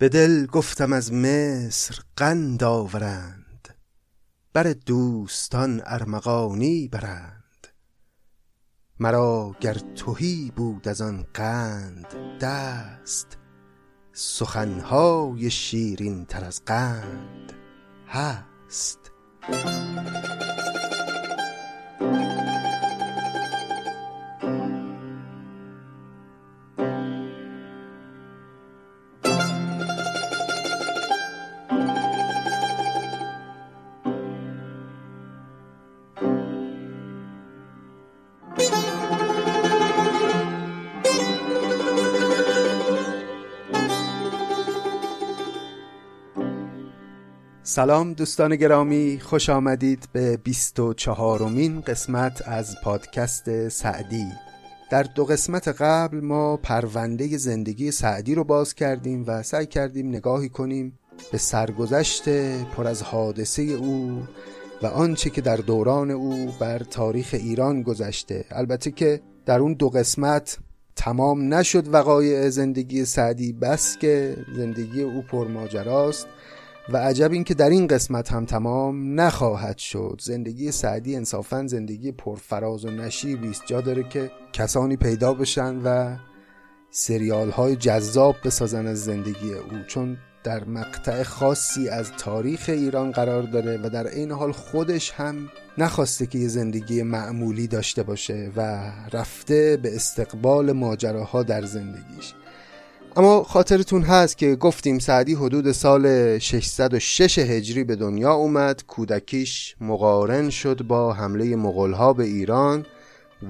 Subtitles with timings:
[0.00, 3.68] به دل گفتم از مصر قند آورند
[4.52, 7.66] بر دوستان ارمغانی برند.
[9.00, 12.06] مرا گر تهی بود از آن قند
[12.40, 13.38] دست
[14.12, 17.52] سخنهای شیرین تر از قند
[18.08, 18.98] هست.
[47.70, 54.26] سلام دوستان گرامی خوش آمدید به 24 مین قسمت از پادکست سعدی.
[54.90, 60.48] در دو قسمت قبل ما پرونده زندگی سعدی رو باز کردیم و سعی کردیم نگاهی
[60.48, 60.98] کنیم
[61.32, 62.28] به سرگذشت
[62.62, 64.22] پر از حادثه او
[64.82, 68.44] و آنچه که در دوران او بر تاریخ ایران گذشته.
[68.50, 70.58] البته که در اون دو قسمت
[70.96, 76.26] تمام نشد وقایع زندگی سعدی بس که زندگی او پرماجراست.
[76.92, 80.20] و عجب این که در این قسمت هم تمام نخواهد شد.
[80.22, 83.62] زندگی سعدی انصافا زندگی پرفراز و نشیبی است.
[83.66, 86.16] جا داره که کسانی پیدا بشن و
[86.90, 93.42] سریال های جذاب بسازن از زندگی او چون در مقطع خاصی از تاریخ ایران قرار
[93.42, 98.92] داره و در این حال خودش هم نخواسته که یه زندگی معمولی داشته باشه و
[99.12, 102.34] رفته به استقبال ماجراها در زندگیش.
[103.16, 110.50] اما خاطرتون هست که گفتیم سعدی حدود سال 606 هجری به دنیا اومد کودکیش مقارن
[110.50, 112.86] شد با حمله مغلها به ایران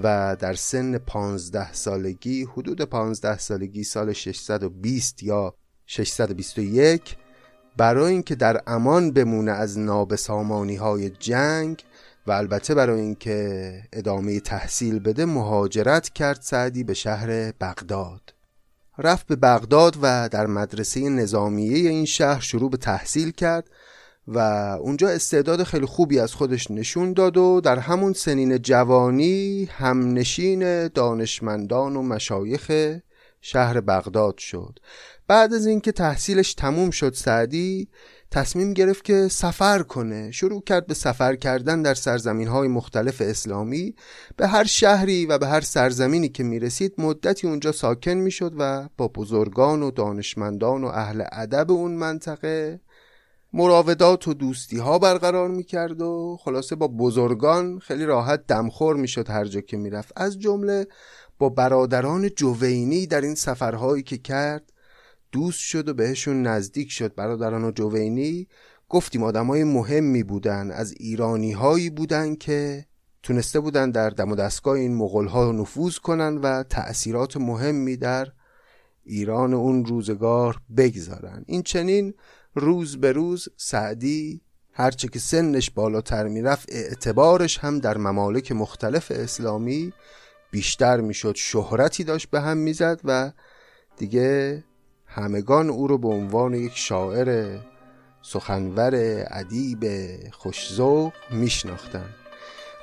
[0.02, 5.54] و در سن 15 سالگی حدود 15 سالگی سال 620 یا
[5.86, 7.16] 621
[7.76, 11.84] برای اینکه در امان بمونه از نابسامانی های جنگ
[12.26, 18.39] و البته برای اینکه ادامه تحصیل بده مهاجرت کرد سعدی به شهر بغداد.
[19.00, 23.70] رفت به بغداد و در مدرسه نظامیه این شهر شروع به تحصیل کرد
[24.26, 24.38] و
[24.80, 31.96] اونجا استعداد خیلی خوبی از خودش نشون داد و در همون سنین جوانی همنشین دانشمندان
[31.96, 32.70] و مشایخ
[33.40, 34.78] شهر بغداد شد.
[35.26, 37.88] بعد از اینکه تحصیلش تموم شد سعدی
[38.30, 40.30] تصمیم گرفت که سفر کنه.
[40.30, 43.94] شروع کرد به سفر کردن در سرزمین های مختلف اسلامی.
[44.36, 48.52] به هر شهری و به هر سرزمینی که می رسید مدتی اونجا ساکن می شد
[48.58, 52.80] و با بزرگان و دانشمندان و اهل ادب اون منطقه
[53.52, 59.08] مراودات و دوستی ها برقرار می کرد و خلاصه با بزرگان خیلی راحت دمخور می
[59.08, 60.86] شد هر جا که می رفت از جمله
[61.38, 64.72] با برادران جوینی در این سفرهایی که کرد
[65.32, 68.48] دوست شد و بهشون نزدیک شد برادران و جوینی.
[68.88, 72.86] گفتیم آدمای مهمی بودن از ایرانی هایی بودن که
[73.22, 78.28] تونسته بودن در دم و دستگاه این مغول ها نفوذ کنن و تأثیرات مهمی در
[79.04, 81.44] ایران اون روزگار بگذارن.
[81.46, 82.14] این چنین
[82.54, 84.40] روز به روز سعدی
[84.72, 89.92] هرچه که سنش بالاتر می‌رفت اعتبارش هم در ممالک مختلف اسلامی
[90.50, 91.34] بیشتر می‌شد.
[91.36, 93.32] شهرتی داشت به هم می‌زد و
[93.96, 94.64] دیگه
[95.14, 97.58] همگان او رو به عنوان یک شاعر
[98.22, 99.84] سخنور ادیب
[100.32, 102.14] خوشزوق میشناختند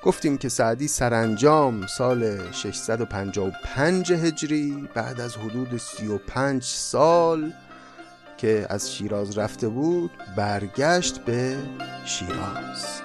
[0.03, 7.53] گفتیم که سعدی سرانجام سال 655 هجری بعد از حدود 35 سال
[8.37, 11.57] که از شیراز رفته بود برگشت به
[12.05, 13.01] شیراز.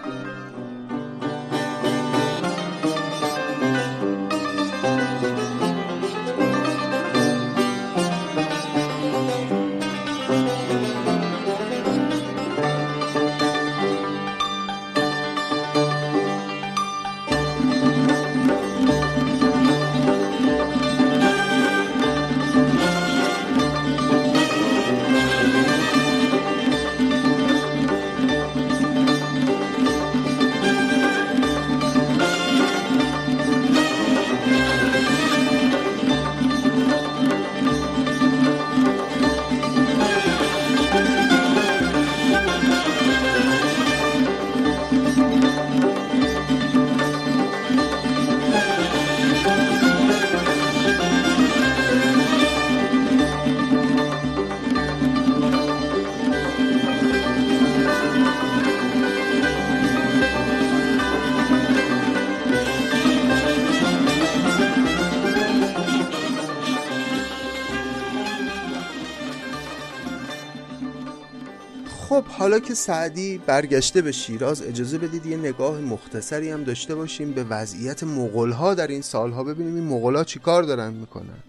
[72.23, 77.33] خب حالا که سعدی برگشته به شیراز اجازه بدید یه نگاه مختصری هم داشته باشیم
[77.33, 79.45] به وضعیت مغلها در این سالها.
[79.45, 81.43] ببینیم این مغلها چی کار دارن می‌کنن.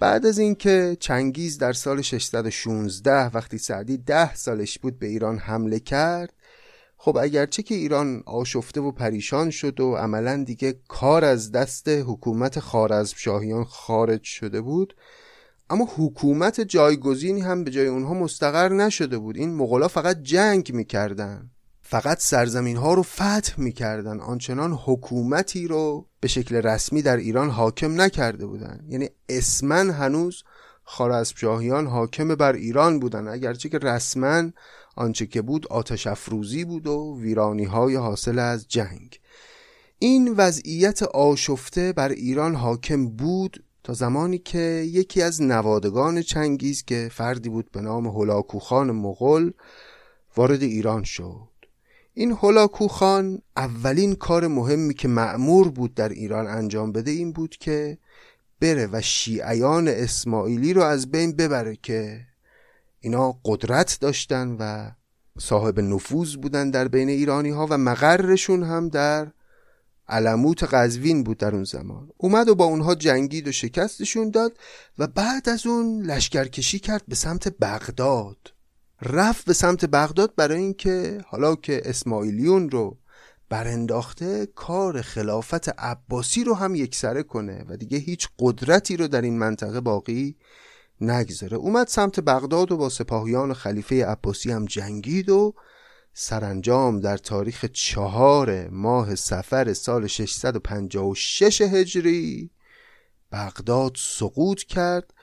[0.00, 5.80] بعد از اینکه چنگیز در سال 616 وقتی سعدی ده سالش بود به ایران حمله
[5.80, 6.32] کرد
[6.96, 12.60] خب اگرچه که ایران آشفته و پریشان شد و عملا دیگه کار از دست حکومت
[12.60, 14.94] خارزم شاهیان خارج شده بود
[15.70, 19.36] اما حکومت جایگزینی هم به جای اونها مستقر نشده بود.
[19.36, 21.50] این مغلا فقط جنگ می‌کردن.
[21.82, 24.20] فقط سرزمین ها رو فتح می‌کردن.
[24.20, 28.80] آنچنان حکومتی رو به شکل رسمی در ایران حاکم نکرده بودن.
[28.88, 30.42] یعنی اسمن هنوز
[30.84, 33.28] خارزمشاهیان حاکم بر ایران بودن.
[33.28, 34.50] اگرچه که رسما
[34.96, 39.20] آنچه که بود آتش افروزی بود و ویرانی های حاصل از جنگ.
[39.98, 47.10] این وضعیت آشفته بر ایران حاکم بود تا زمانی که یکی از نوادگان چنگیز که
[47.12, 49.50] فردی بود به نام هلاکوخان مغل
[50.36, 51.50] وارد ایران شد.
[52.14, 57.98] این هلاکوخان اولین کار مهمی که معمور بود در ایران انجام بده این بود که
[58.60, 62.20] بره و شیعیان اسماعیلی رو از بین ببره که
[63.00, 64.90] اینا قدرت داشتن و
[65.38, 69.32] صاحب نفوذ بودن در بین ایرانی ها و مقرشون هم در
[70.10, 72.10] علموت قزوین بود در اون زمان.
[72.16, 74.52] اومد و با اونها جنگید و شکستشون داد
[74.98, 78.52] و بعد از اون لشکرکشی کرد به سمت بغداد.
[79.02, 82.96] رفت به سمت بغداد برای اینکه حالا که اسماعیلیون رو
[83.48, 89.38] برانداخته کار خلافت عباسی رو هم یکسره کنه و دیگه هیچ قدرتی رو در این
[89.38, 90.36] منطقه باقی
[91.00, 91.56] نگذاره.
[91.56, 95.54] اومد سمت بغداد و با سپاهیان خلیفه عباسی هم جنگید و
[96.22, 102.50] سرانجام در تاریخ چهار ماه سفر سال 656 هجری
[103.32, 105.14] بغداد سقوط کرد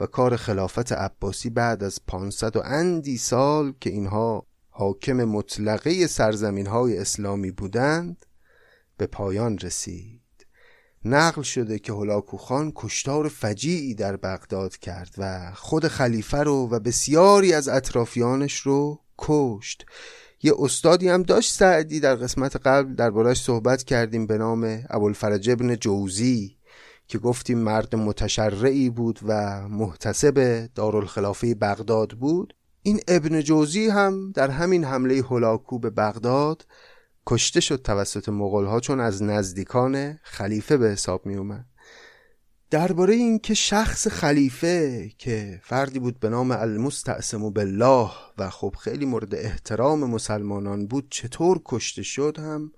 [0.00, 6.66] و کار خلافت عباسی بعد از 500 و اندی سال که اینها حاکم مطلقه سرزمین
[6.66, 8.26] های اسلامی بودند
[8.96, 10.20] به پایان رسید.
[11.04, 16.80] نقل شده که هلاکو خان کشتار فجیعی در بغداد کرد و خود خلیفه رو و
[16.80, 19.86] بسیاری از اطرافیانش رو کشت.
[20.42, 25.76] یه استادی هم داشت سعدی در قسمت قبل دربارش صحبت کردیم به نام ابوالفرج ابن
[25.76, 26.56] جوزی
[27.06, 32.54] که گفتیم مرد متشرعی بود و محتسب دارالخلافه بغداد بود.
[32.82, 36.66] این ابن جوزی هم در همین حمله هلاکو به بغداد
[37.26, 41.69] کشته شد توسط مغول چون از نزدیکان خلیفه به حساب می اومد
[42.70, 49.34] درباره اینکه شخص خلیفه که فردی بود به نام المستعصم بالله و خب خیلی مورد
[49.34, 52.72] احترام مسلمانان بود چطور کشته شد هم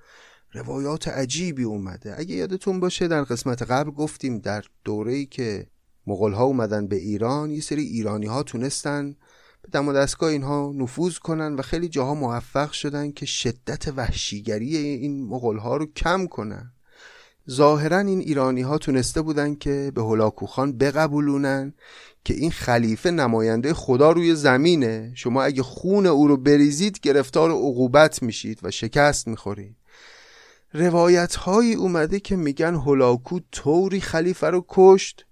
[0.52, 2.14] روایات عجیبی اومده.
[2.18, 5.66] اگه یادتون باشه در قسمت قبل گفتیم در دوره‌ای که
[6.06, 9.16] مغول ها اومدن به ایران یه سری ایرانی ها تونستن
[9.62, 14.76] به دم و دستگاه اینها نفوذ کنن و خیلی جاها موفق شدن که شدت وحشیگری
[14.76, 16.72] این مغول ها رو کم کنن.
[17.50, 21.74] ظاهرا این ایرانی ها تونسته بودن که به هلاکوخان بقبولونن
[22.24, 25.12] که این خلیفه نماینده خدا روی زمینه.
[25.14, 29.76] شما اگه خون او رو بریزید گرفتار عقوبت میشید و شکست می‌خورید.
[30.74, 35.26] روایت هایی اومده که میگن هلاکو طوری خلیفه رو کشت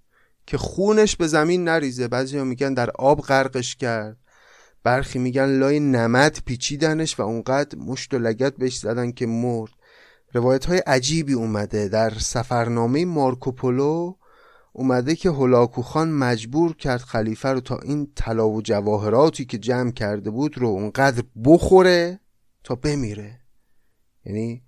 [0.45, 2.07] که خونش به زمین نریزه.
[2.07, 4.17] بعضی ها میگن در آب غرقش کرد.
[4.83, 9.71] برخی میگن لای نمد پیچیدنش و اونقدر مشت و لگت بهش زدن که مرد.
[10.33, 11.87] روایت های عجیبی اومده.
[11.87, 14.15] در سفرنامه مارکوپولو
[14.73, 19.91] اومده که هلاکو خان مجبور کرد خلیفه رو تا این طلا و جواهراتی که جمع
[19.91, 22.19] کرده بود رو اونقدر بخوره
[22.63, 23.39] تا بمیره.
[24.25, 24.63] یعنی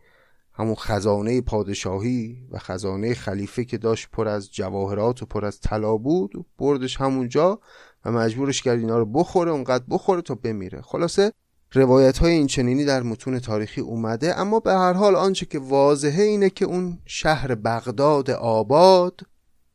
[0.53, 5.98] همون خزانه پادشاهی و خزانه خلیفه که داشت پر از جواهرات و پر از طلا
[5.98, 7.60] بود بردش همونجا
[8.05, 10.82] و مجبورش کرد اینا رو بخوره اونقدر بخوره تا بمیره.
[10.82, 11.32] خلاصه
[11.74, 16.24] روایت های این چنینی در متون تاریخی اومده اما به هر حال آنچه که واضحه
[16.24, 19.22] اینه که اون شهر بغداد آباد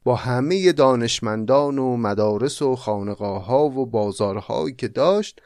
[0.05, 5.40] با همه دانشمندان و مدارس و خانقاه ها و بازارهایی که داشت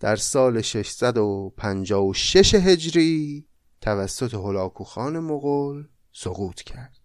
[0.00, 3.46] در سال 656 هجری
[3.80, 7.00] توسط هلاکوخان مغول سقوط کرد.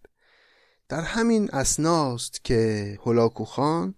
[0.89, 3.96] در همین اسناست که هلاکوخان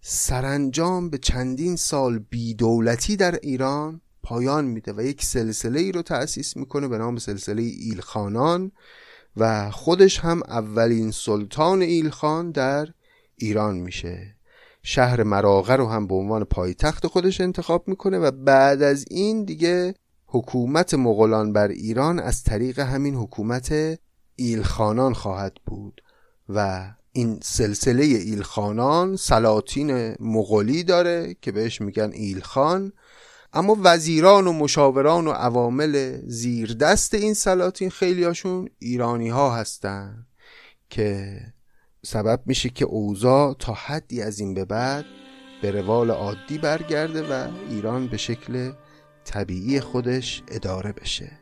[0.00, 6.56] سرانجام به چندین سال بیدولتی در ایران پایان میده و یک سلسله ای رو تأسیس
[6.56, 8.72] می‌کنه به نام سلسله ایلخانان
[9.36, 12.88] و خودش هم اولین سلطان ایلخان در
[13.36, 14.34] ایران میشه.
[14.82, 19.94] شهر مراغه رو هم به عنوان پایتخت خودش انتخاب می‌کنه و بعد از این دیگه
[20.26, 23.98] حکومت مغولان بر ایران از طریق همین حکومت
[24.36, 26.02] ایلخانان خواهد بود
[26.48, 32.92] و این سلسله ایلخانان سلاطین مغولی داره که بهش میگن ایلخان.
[33.52, 40.26] اما وزیران و مشاوران و عوامل زیر دست این سلاطین خیلیاشون ایرانی ها هستن
[40.90, 41.40] که
[42.04, 45.04] سبب میشه که اوضاع تا حدی از این به بعد
[45.62, 48.72] به روال عادی برگرده و ایران به شکل
[49.24, 51.40] طبیعی خودش اداره بشه.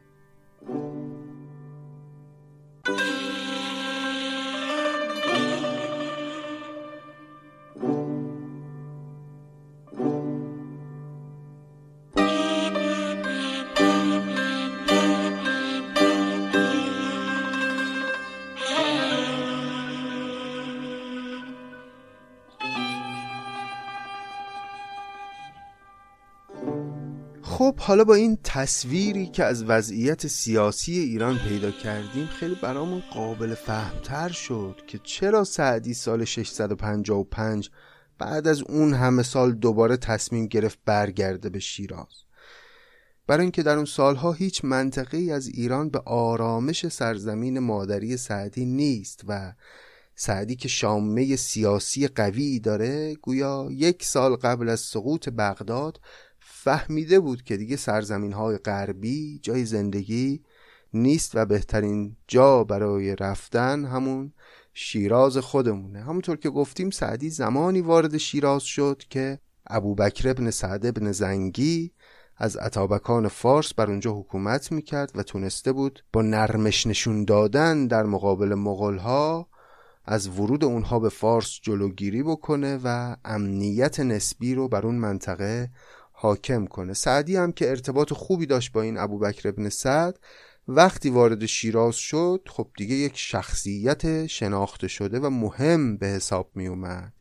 [27.89, 34.29] حالا با این تصویری که از وضعیت سیاسی ایران پیدا کردیم خیلی برامون قابل فهمتر
[34.29, 37.71] شد که چرا سعدی سال 655
[38.19, 42.25] بعد از اون همه سال دوباره تصمیم گرفت برگرده به شیراز؟
[43.27, 49.21] برای اینکه در اون سالها هیچ منطقه از ایران به آرامش سرزمین مادری سعدی نیست
[49.29, 49.53] و
[50.15, 56.01] سعدی که شامه سیاسی قوی داره گویا یک سال قبل از سقوط بغداد
[56.63, 60.43] فهمیده بود که دیگه سرزمین های غربی جای زندگی
[60.95, 64.33] نیست و بهترین جا برای رفتن همون
[64.75, 66.03] شیراز خودمونه.
[66.03, 71.93] همونطور که گفتیم سعدی زمانی وارد شیراز شد که ابوبکر ابن سعد ابن زنگی
[72.37, 78.03] از عطابکان فارس بر اونجا حکومت می‌کرد و تونسته بود با نرمش نشون دادن در
[78.03, 79.49] مقابل مغلها
[80.05, 85.71] از ورود اونها به فارس جلوگیری بکنه و امنیت نسبی رو بر اون منطقه
[86.21, 86.95] حاکم کنه.
[86.95, 90.19] سعدی هم که ارتباط خوبی داشت با این ابوبکر ابن سعد
[90.69, 96.67] وقتی وارد شیراز شد خب دیگه یک شخصیت شناخته شده و مهم به حساب می
[96.67, 97.13] اومد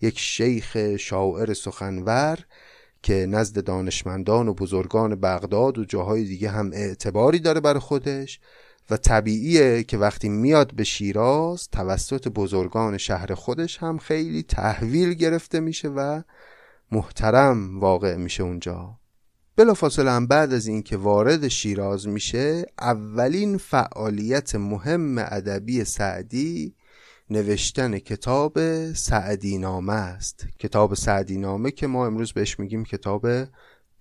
[0.00, 2.38] یک شیخ شاعر سخنور
[3.02, 8.40] که نزد دانشمندان و بزرگان بغداد و جاهای دیگه هم اعتباری داره بر خودش
[8.90, 15.60] و طبیعیه که وقتی میاد به شیراز توسط بزرگان شهر خودش هم خیلی تحویل گرفته
[15.60, 16.22] میشه و
[16.92, 18.98] محترم واقع میشه اونجا.
[19.56, 26.74] بلافاصله هم بعد از اینکه وارد شیراز میشه اولین فعالیت مهم ادبی سعدی
[27.30, 28.58] نوشتن کتاب
[28.92, 30.46] سعدی نامه است.
[30.58, 33.26] کتاب سعدی نامه که ما امروز بهش میگیم کتاب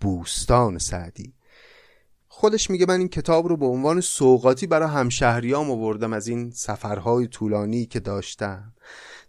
[0.02, 1.34] بوستان سعدی.
[2.28, 7.28] خودش میگه من این کتاب رو به عنوان سوقاتی برای همشهریام آوردم از این سفرهای
[7.28, 8.74] طولانی که داشتم.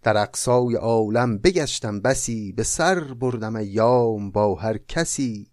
[0.03, 5.51] در اقصای عالم بگشتم بسی به سر بردم ایام با هر کسی.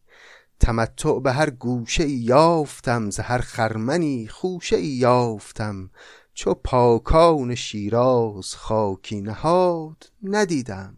[0.60, 5.90] تمتع به هر گوشه یافتم ز هر خرمنی خوشه یافتم.
[6.34, 10.96] چو پاکان شیراز خاکی نهاد ندیدم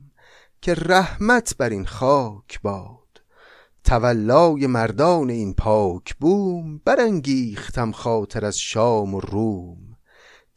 [0.61, 3.23] که رحمت بر این خاک باد.
[3.85, 9.82] تولای مردان این پاک بوم برانگیختم خاطر از شام و روم.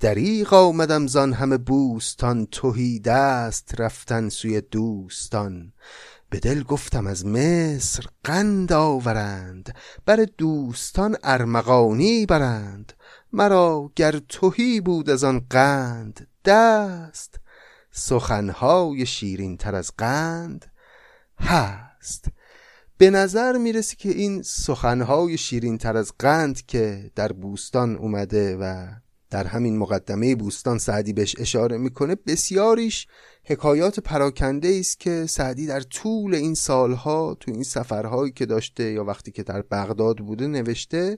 [0.05, 5.73] دریغ آمدم زان همه بوستان تهی دست رفتن سوی دوستان.
[6.29, 12.93] به دل گفتم از مصر قند آورند بر دوستان ارمغانی برند.
[13.33, 17.39] مرا گر تهی بود از آن قند دست
[17.91, 20.65] سخنهای شیرین تر از قند
[21.39, 22.25] هست.
[22.97, 28.87] به نظر می‌رسی که این سخنهای شیرین تر از قند که در بوستان اومده و
[29.29, 33.07] در همین مقدمه بوستان سعدی بهش اشاره می‌کنه بسیاریش
[33.43, 39.03] حکایات پراکنده است که سعدی در طول این سالها تو این سفرهایی که داشته یا
[39.03, 41.17] وقتی که در بغداد بوده نوشته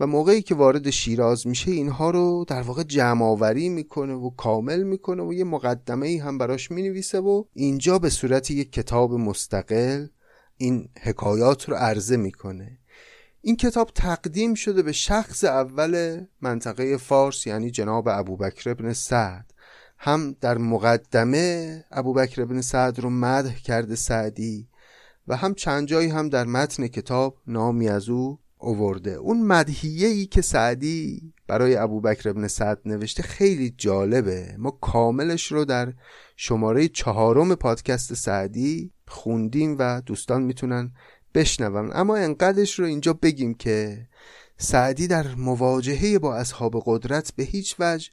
[0.00, 4.82] و موقعی که وارد شیراز میشه اینها رو در واقع جمع آوری می‌کنه و کامل
[4.82, 10.06] می‌کنه و یه مقدمه ای هم براش می‌نویسه و اینجا به صورت یک کتاب مستقل
[10.56, 12.78] این حکایات رو عرضه می‌کنه.
[13.46, 19.50] این کتاب تقدیم شده به شخص اول منطقه فارس یعنی جناب ابوبکر ابن سعد.
[19.98, 24.68] هم در مقدمه ابوبکر ابن سعد رو مدح کرده سعدی
[25.28, 29.10] و هم چند جایی هم در متن کتاب نامی از او اوورده.
[29.10, 34.54] اون مدهیه ای که سعدی برای ابوبکر ابن سعد نوشته خیلی جالبه.
[34.58, 35.92] ما کاملش رو در
[36.36, 40.92] شماره چهارم پادکست سعدی خوندیم و دوستان می‌تونن
[41.34, 41.90] بشنوم.
[41.92, 44.06] اما انقدرش رو اینجا بگیم که
[44.58, 48.10] سعدی در مواجهه با اصحاب قدرت به هیچ وجه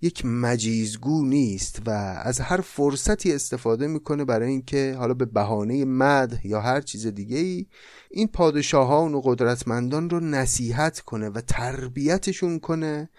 [0.00, 1.90] یک مجیزگو نیست و
[2.22, 7.38] از هر فرصتی استفاده می‌کنه برای اینکه حالا به بهانه مد یا هر چیز دیگه
[7.38, 7.66] ای
[8.10, 13.10] این پادشاهان و قدرتمندان رو نصیحت کنه و تربیتشون کنه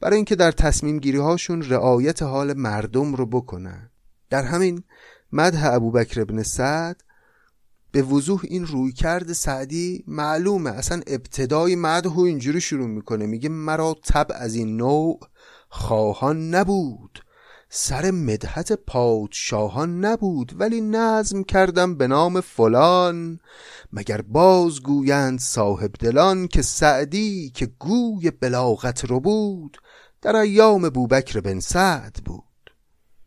[0.00, 3.90] برای اینکه در تصمیم گیری هاشون رعایت حال مردم رو بکنن.
[4.30, 4.82] در همین
[5.32, 7.02] مدح ابوبکر ابن سعد
[7.96, 10.70] به وضوح این روی کرد سعدی معلومه.
[10.70, 13.26] اصلا ابتدای مدح و اینجوری شروع می‌کنه.
[13.26, 15.20] میگه مرا تب از این نوع
[15.68, 17.24] خواهان نبود.
[17.68, 23.38] سر مدحت پادشاهان نبود ولی نظم کردم به نام فلان.
[23.92, 29.76] مگر باز گویند صاحب دلان که سعدی که گوی بلاغت رو بود
[30.22, 32.55] در ایام بوبکر بن سعد بود.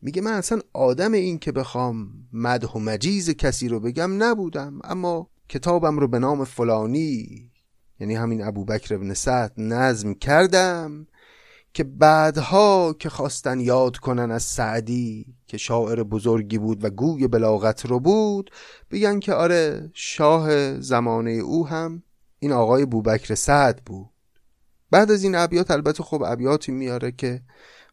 [0.01, 5.29] میگه من اصلا آدم این که بخوام مدح و مجیز کسی رو بگم نبودم اما
[5.49, 7.49] کتابم رو به نام فلانی
[7.99, 11.07] یعنی همین ابوبکر بن سعد نظم کردم
[11.73, 17.85] که بعدها که خواستن یاد کنن از سعدی که شاعر بزرگی بود و گوی بلاغت
[17.85, 18.51] رو بود
[18.91, 22.03] بگن که آره شاه زمانه او هم
[22.39, 24.09] این آقای بوبکر سعد بود.
[24.91, 27.41] بعد از این ابیات البته خب ابیاتی میاره که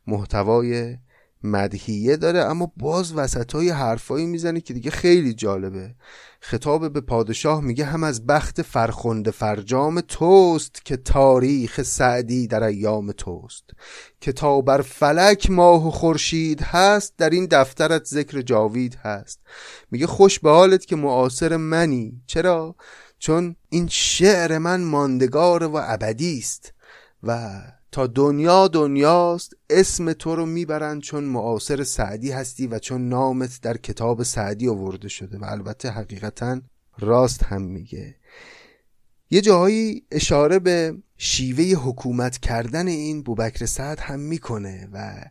[0.06, 0.96] محتوای
[1.42, 5.94] مدهیه داره اما باز وسط های حرفایی می‌زنه که دیگه خیلی جالبه.
[6.40, 13.12] خطاب به پادشاه میگه هم از بخت فرخنده فرجام توست که تاریخ سعدی در ایام
[13.12, 13.70] توست.
[14.20, 19.40] که تا بر فلک ماه و خورشید هست در این دفترت ذکر جاوید هست.
[19.90, 22.22] میگه خوش به حالت که معاصر منی.
[22.26, 22.76] چرا؟
[23.18, 26.72] چون این شعر من ماندگار و ابدی است.
[27.22, 27.62] و
[27.96, 33.76] تا دنیا دنیاست اسم تو رو می‌برند چون معاصر سعدی هستی و چون نامت در
[33.76, 36.60] کتاب سعدی آورده شده و البته حقیقتا
[36.98, 38.16] راست هم میگه.
[39.30, 45.24] یه جاهایی اشاره به شیوه حکومت کردن این بوبکر سعد هم می‌کنه و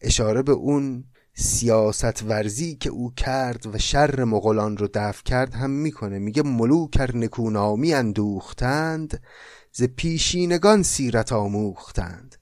[0.00, 5.70] اشاره به اون سیاست ورزی که او کرد و شر مغولان رو دفع کرد هم
[5.70, 6.18] می‌کنه.
[6.18, 9.22] میگه ملوکر نکونامی اندوختند
[9.72, 12.36] ز پیشینگان سیرت آموختند.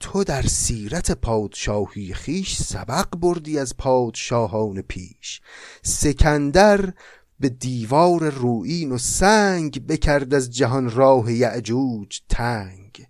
[0.00, 5.40] تو در سیرت پادشاهی خیش سبق بردی از پادشاهان پیش.
[5.82, 6.92] سکندر
[7.40, 13.06] به دیوار روئین و سنگ بکرد از جهان راه یعجوج تنگ.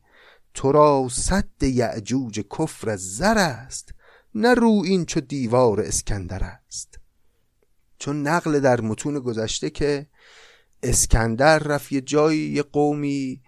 [0.55, 3.95] تو را صد یعجوج کفر از زر است
[4.35, 6.99] نه روئین چو دیوار اسکندر است.
[7.99, 10.07] چون نقل در متون گذشته که
[10.83, 13.43] اسکندر رفت یه جایی یه قومی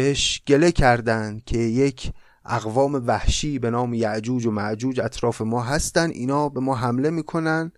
[0.00, 2.12] بهش گله کردند که یک
[2.44, 7.72] اقوام وحشی به نام یعجوج و معجوج اطراف ما هستن اینا به ما حمله می‌کنن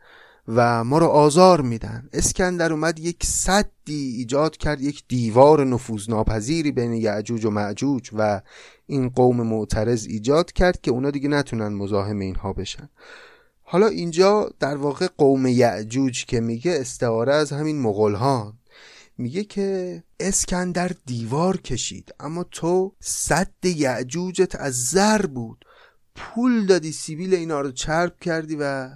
[0.48, 2.08] و ما رو آزار میدن.
[2.12, 8.40] اسکندر اومد یک صدی ایجاد کرد یک دیوار نفوذناپذیری بین یعجوج و معجوج و
[8.86, 12.88] این قوم معترض ایجاد کرد که اونا دیگه نتونن مزاحم اینها بشن.
[13.62, 18.14] حالا اینجا در واقع قوم یعجوج که میگه استعاره از همین مغول
[19.22, 25.64] میگه که اسکندر دیوار کشید اما تو صد یعجوجت از زر بود.
[26.14, 28.90] پول دادی سیبیل اینا رو چرب کردی و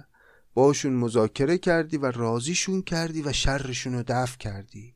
[0.53, 4.93] باشون مذاکره کردی و راضیشون کردی و شرشون رو دفع کردی.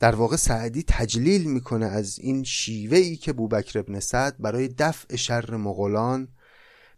[0.00, 5.16] در واقع سعدی تجلیل می‌کنه از این شیوه ای که بوبکر ابن سعد برای دفع
[5.16, 6.28] شر مغولان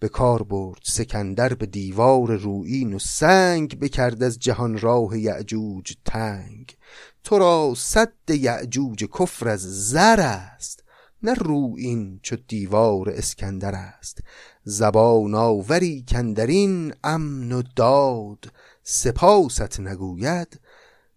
[0.01, 0.81] به کار برد.
[0.85, 6.77] سکندر به دیوار روئین و سنگ بکرد از جهان راه یعجوج تنگ.
[7.25, 10.85] تو را صد یعجوج کفر از زر است
[11.23, 14.19] نه روئین چو دیوار اسکندر است.
[14.65, 18.53] زبان آوری کندرین امن و داد
[18.83, 20.61] سپاست نگوید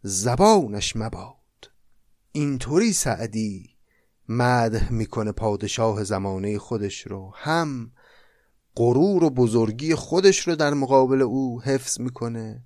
[0.02, 1.36] زبانش مباد.
[2.32, 3.70] اینطوری سعدی
[4.30, 7.92] مدح می‌کنه پادشاه زمانه خودش رو هم
[8.76, 12.64] غرور و بزرگی خودش رو در مقابل او حفظ می‌کنه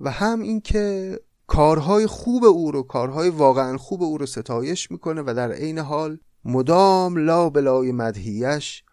[0.00, 5.34] و هم اینکه کارهای خوب او رو کارهای واقعا خوب او رو ستایش می‌کنه و
[5.36, 8.84] در عین حال مدام لا بلای مدهیش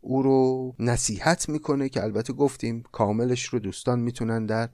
[0.00, 4.68] او رو نصیحت می‌کنه که البته گفتیم کاملش رو دوستان می‌تونن در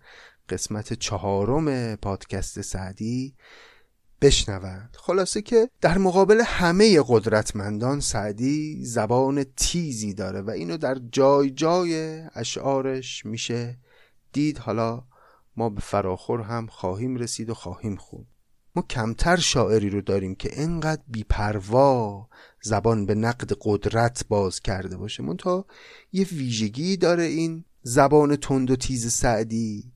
[0.48, 3.34] قسمت چهارم پادکست سعدی
[4.22, 4.96] بشنوند.
[4.98, 12.22] خلاصه که در مقابل همه قدرتمندان سعدی زبان تیزی داره و اینو در جای جای
[12.34, 13.78] اشعارش میشه
[14.32, 14.58] دید.
[14.58, 15.02] حالا
[15.56, 18.26] ما به فراخور هم خواهیم رسید و خواهیم خون
[18.76, 22.28] ما کمتر شاعری رو داریم که انقدر بیپروا
[22.62, 25.22] زبان به نقد قدرت باز کرده باشه.
[25.22, 25.66] منتها
[26.12, 29.92] یه ویژگی داره این زبان تند و تیز سعدی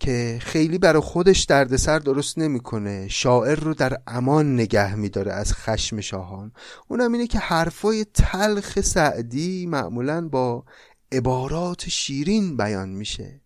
[0.00, 3.08] که خیلی برای خودش دردسر درست نمی‌کنه.
[3.08, 6.52] شاعر رو در امان نگه میداره از خشم شاهان.
[6.88, 10.64] اونم اینه که حرفای تلخ سعدی معمولا با
[11.12, 13.40] عبارات شیرین بیان میشه.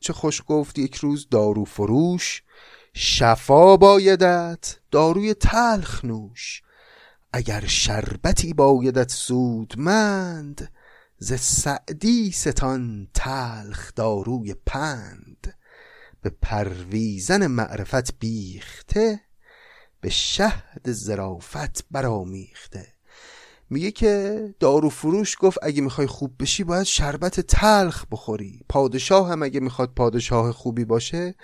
[0.00, 2.42] چه خوش گفت یک روز دارو فروش
[2.94, 6.62] شفا بایدت داروی تلخ نوش.
[7.32, 10.72] اگر شربتی بایدت سودمند
[11.18, 15.54] ز سعدی ستان تلخ داروی پند.
[16.22, 19.20] به پرویزن معرفت بیخته
[20.00, 22.97] به شهد زرافت برامیخته
[23.70, 28.60] میگه که دارو فروش گفت اگه می‌خوای خوب بشی باید شربت تلخ بخوری.
[28.68, 31.34] پادشاه هم اگه می‌خواد پادشاه خوبی باشه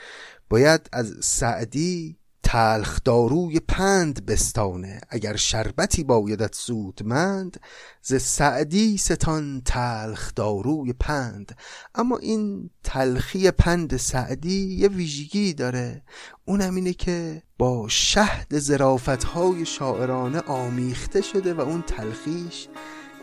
[0.50, 7.60] باید از سعدی تلخ داروی پند بستانه اگر شربتی بایدت سودمند
[8.02, 11.56] ز سعدی ستان تلخ داروی پند.
[11.94, 16.02] اما این تلخی پند سعدی یه ویژگی داره
[16.44, 22.68] اونم اینه که با شهد زرافت های شاعرانه آمیخته شده و اون تلخیش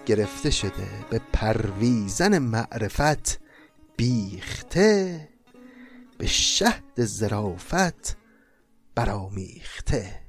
[0.06, 0.88] گرفته شده.
[1.10, 3.40] به پرویزن معرفت
[3.98, 5.28] بیخته
[6.18, 8.21] به شهد زرافت
[8.96, 10.21] برامیخته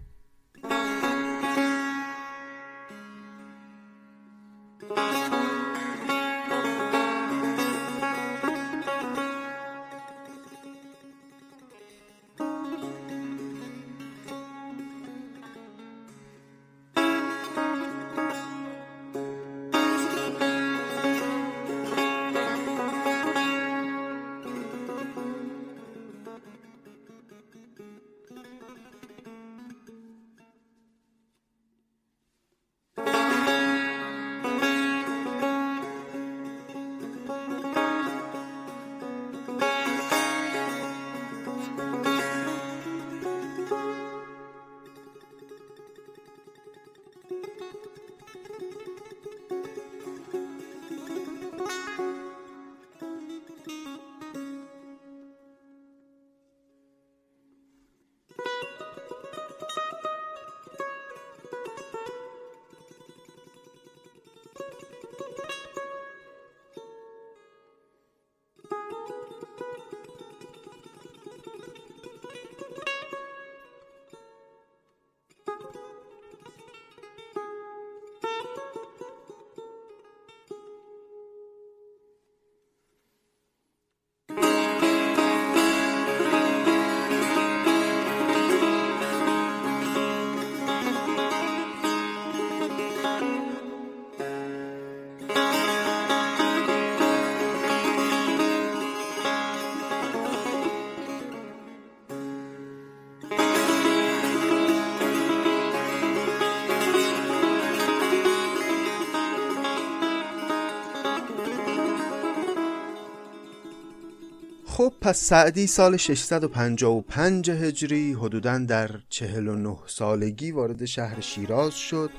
[115.03, 122.11] پس سعدی سال 655 هجری حدودا در 49 سالگی وارد شهر شیراز شد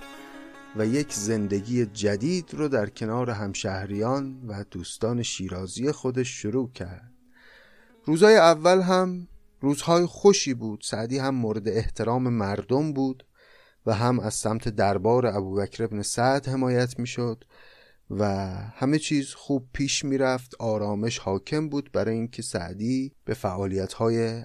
[0.76, 7.12] و یک زندگی جدید رو در کنار همشهریان و دوستان شیرازی خودش شروع کرد.
[8.06, 9.28] روزای اول هم
[9.62, 10.82] روزهای خوشی بود.
[10.84, 13.26] سعدی هم مورد احترام مردم بود
[13.86, 17.44] و هم از سمت دربار ابوبکر ابن سعد حمایت می‌شد
[18.10, 20.56] و همه چیز خوب پیش می‌رفت.
[20.60, 24.44] آرامش حاکم بود برای اینکه سعدی به فعالیت‌های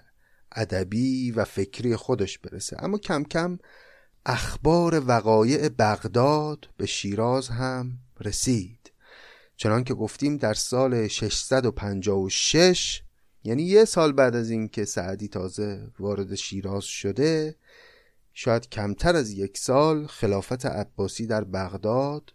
[0.53, 2.77] ادبی و فکری خودش برسه.
[2.85, 3.59] اما کم کم
[4.27, 8.93] اخبار وقایع بغداد به شیراز هم رسید.
[9.57, 13.03] چنان که گفتیم در سال 656
[13.45, 17.57] یعنی یه سال بعد از اینکه سعدی تازه وارد شیراز شده
[18.33, 22.33] شاید کمتر از یک سال خلافت عباسی در بغداد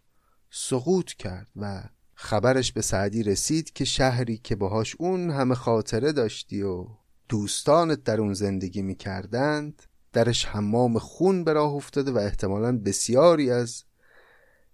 [0.56, 6.62] سقوط کرد و خبرش به سعدی رسید که شهری که باهاش اون همه خاطره داشتی
[6.62, 6.88] و
[7.30, 13.84] دوستانت در اون زندگی می‌کردند درش حمام خون به راه افتاده و احتمالا بسیاری از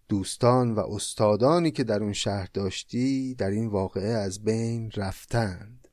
[0.10, 5.88] دوستان و استادانی که در اون شهر داشتی در این واقعه از بین رفتند.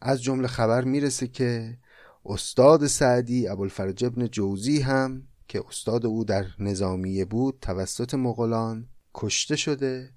[0.00, 1.78] از جمله خبر می‌رسه که
[2.24, 9.56] استاد سعدی ابوالفرج ابن جوزی هم که استاد او در نظامیه بود توسط مغولان کشته
[9.56, 10.10] شده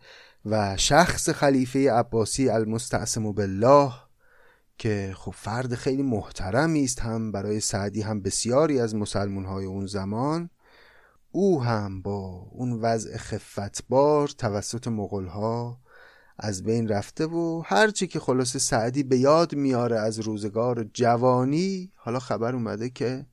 [0.45, 3.93] و شخص خلیفه عباسی المستعصم بالله
[4.77, 9.85] که خب فرد خیلی محترمی است هم برای سعدی هم بسیاری از مسلمون های اون
[9.85, 10.49] زمان.
[11.31, 15.79] او هم با اون وضع خفتبار توسط مغول ها
[16.37, 22.19] از بین رفته و هرچی که خلاص سعدی به یاد میاره از روزگار جوانی حالا
[22.19, 23.25] خبر اومده که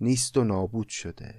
[0.00, 1.34] نیست و نابود شده.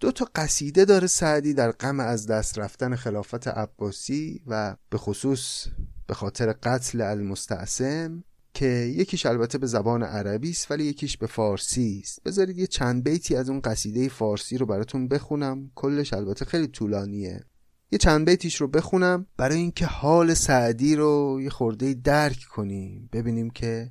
[0.00, 5.66] دو تا قصیده داره سعدی در غم از دست رفتن خلافت عباسی و به خصوص
[6.06, 12.00] به خاطر قتل المستعصم که یکیش البته به زبان عربی است ولی یکیش به فارسی
[12.04, 12.22] است.
[12.24, 15.70] بذارید یه چند بیتی از اون قصیده فارسی رو براتون بخونم.
[15.74, 17.44] کلش البته خیلی طولانیه.
[17.90, 23.08] یه چند بیتیش رو بخونم برای اینکه حال سعدی رو یه خورده درک کنیم.
[23.12, 23.90] ببینیم که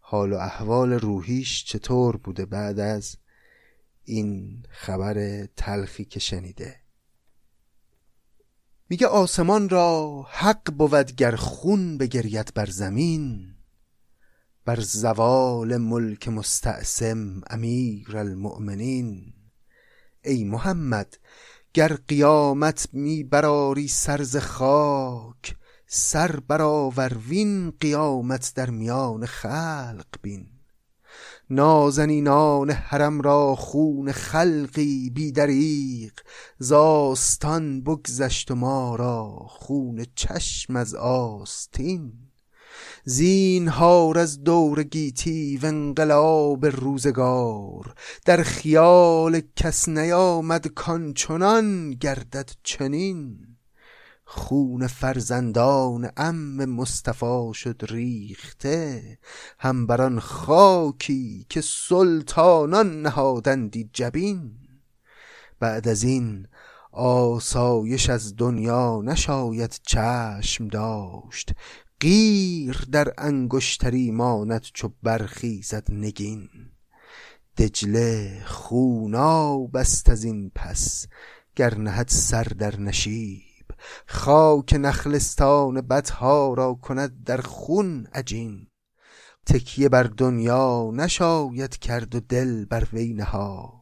[0.00, 3.16] حال و احوال روحیش چطور بوده بعد از
[4.04, 6.76] این خبر تلخی که شنیده.
[8.88, 13.54] میگه آسمان را حق بود گر خون بگرید بر زمین
[14.64, 19.32] بر زوال ملک مستعصم امیر المؤمنین.
[20.24, 21.18] ای محمد
[21.74, 30.51] گر قیامت می براری سرز خاک سر برآور وین قیامت در میان خلق بین.
[31.50, 36.12] نازنینان حرم را خون خلقی بی دریغ
[36.58, 42.12] زاستان بگذشت و ما را خون چشم از آستین.
[43.04, 53.51] زینهار از دور گیتی و انقلاب روزگار در خیال کس نیامد کانچنان گردد چنین.
[54.34, 59.18] خون فرزندان ام مصطفی شد ریخته
[59.58, 64.52] هم بر خاکی که سلطانان نهادندی جبین.
[65.60, 66.46] بعد از این
[66.92, 71.52] آسایش از دنیا نشاید چشم داشت
[72.00, 76.48] قیر در انگشتری ماند چو برخیزد نگین.
[77.58, 81.06] دجله خوناب است از این پس
[81.56, 83.51] گر نهد سر در نشیب
[84.06, 88.66] خاک نخلستان بدها را کند در خون عجین.
[89.46, 93.72] تکیه بر دنیا نشاید کرد و دل بر وی نهاد.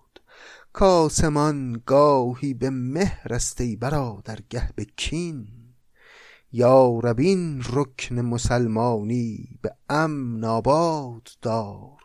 [0.72, 5.46] کاسمان گاهی به مهر است ای برادر گه به کین.
[6.52, 12.00] یا این رکن مسلمانی به امن آباد دار.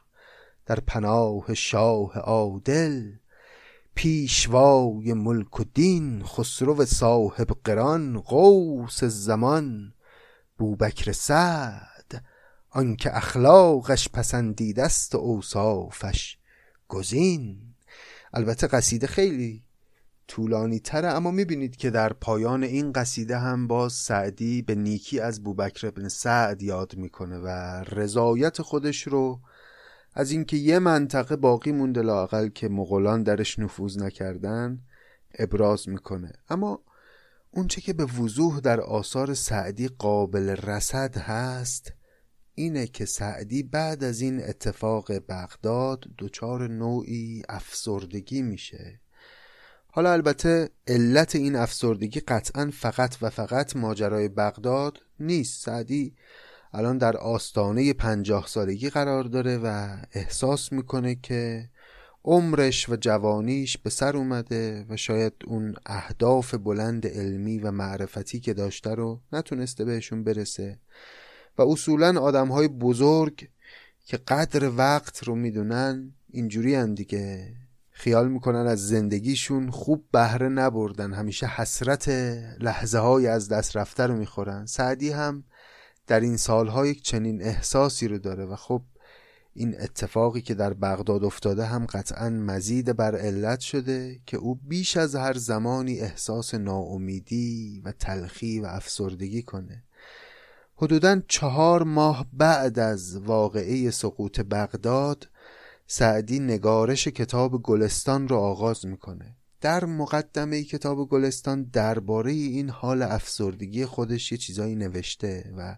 [0.66, 3.12] در پناه شاه عادل
[3.96, 9.94] پیشوای ملک و دین خسرو صاحب قران غوث زمان
[10.58, 12.24] بوبکر سعد.
[12.70, 16.38] آنکه اخلاقش پسندیده است و اوصافش
[16.88, 17.58] گزین.
[18.34, 19.64] البته قصیده خیلی
[20.28, 25.44] طولانی تره اما می‌بینید که در پایان این قصیده هم باز سعدی به نیکی از
[25.44, 27.48] بوبکر ابن سعد یاد می‌کنه و
[27.92, 29.40] رضایت خودش رو
[30.16, 34.80] از اینکه یه منطقه باقی مونده لاقل که مغولان درش نفوذ نکردن
[35.40, 36.32] ابراز می‌کنه.
[36.50, 36.82] اما
[37.52, 41.94] اونچه که به وضوح در آثار سعدی قابل رسد هست
[42.54, 49.00] اینه که سعدی بعد از این اتفاق بغداد دچار نوعی افسردگی میشه.
[49.88, 55.66] حالا البته علت این افسردگی قطعا فقط و فقط ماجرای بغداد نیست.
[55.66, 56.16] سعدی
[56.76, 61.70] الان در آستانه پنجاه سالگی قرار داره و احساس می‌کنه که
[62.24, 68.54] عمرش و جوانیش به سر اومده و شاید اون اهداف بلند علمی و معرفتی که
[68.54, 70.80] داشته رو نتونسته بهشون برسه.
[71.58, 73.50] و اصولا آدم های بزرگ
[74.06, 77.54] که قدر وقت رو می‌دونن اینجوری هم دیگه.
[77.92, 81.14] خیال می‌کنن از زندگیشون خوب بهره نبردن.
[81.14, 82.10] همیشه حسرت
[82.60, 84.66] لحظه های از دست رفته رو می‌خورن.
[84.66, 85.44] سعدی هم
[86.08, 88.82] در این سالها یک چنین احساسی رو داره و خب
[89.54, 94.98] این اتفاقی که در بغداد افتاده هم قطعا مزید بر علت شده که او بیش
[94.98, 99.84] از هر زمانی احساس ناامیدی و تلخی و افسردگی کنه.
[100.76, 105.30] حدودا چهار ماه بعد از واقعه سقوط بغداد
[105.88, 109.36] سعدی نگارش کتاب گلستان رو آغاز می‌کنه.
[109.62, 115.78] در مقدمه کتاب گلستان درباره این حال افسردگی خودش یه چیزایی نوشته و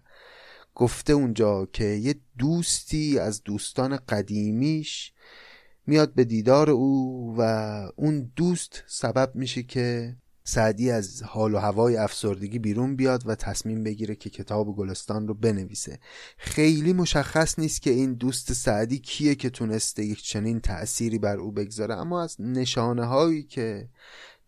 [0.78, 5.12] گفته اونجا که یه دوستی از دوستان قدیمیش
[5.86, 7.42] میاد به دیدار او و
[7.96, 13.84] اون دوست سبب میشه که سعدی از حال و هوای افسردگی بیرون بیاد و تصمیم
[13.84, 15.98] بگیره که کتاب گلستان رو بنویسه.
[16.36, 21.52] خیلی مشخص نیست که این دوست سعدی کیه که تونسته یک چنین تأثیری بر او
[21.52, 23.88] بگذاره اما از نشانه هایی که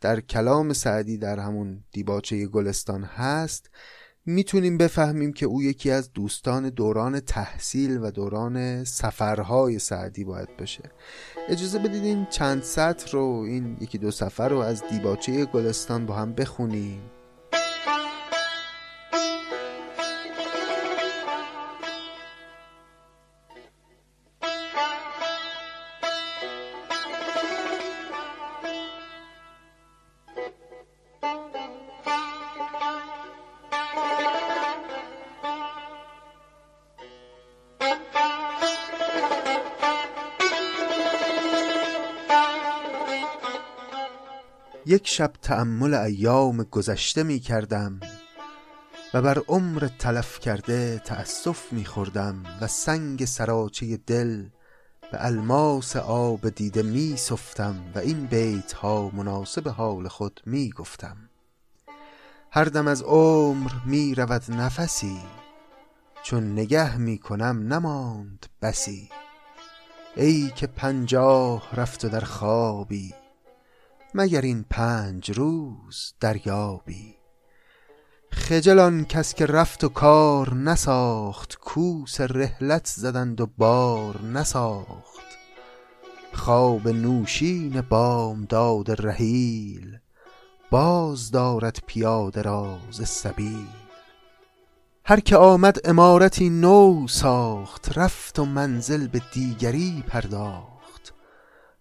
[0.00, 3.70] در کلام سعدی در همون دیباچه گلستان هست
[4.26, 10.82] می‌تونیم بفهمیم که او یکی از دوستان دوران تحصیل و دوران سفرهای سعدی باید باشه
[11.48, 16.14] اجازه بدید این چند سطر رو این یکی دو سفر رو از دیباچه گلستان با
[16.14, 17.19] هم بخونیم.
[44.90, 48.00] یک شب تأمل ایام گذشته می کردم
[49.14, 54.46] و بر عمر تلف کرده تأسف میخوردم و سنگ سراچه دل
[55.12, 61.16] به الماس آب دیده می سفتم و این بیت ها مناسب حال خود می گفتم.
[62.50, 65.18] هر دم از عمر می رود نفسی
[66.22, 69.08] چون نگه می کنم نماند بسی.
[70.16, 73.14] ای که پنجاه رفت و در خوابی
[74.14, 77.16] مگر این پنج روز دریابی؟
[78.32, 85.20] خجل آن کس که رفت و کار نساخت کوس رحلت زدند و بار نساخت.
[86.32, 89.98] خواب نوشین بامداد رحیل
[90.70, 93.66] باز دارد پیاده را ز سبیل.
[95.04, 100.69] هر که آمد عمارتی نو ساخت رفت و منزل به دیگری پرداخت.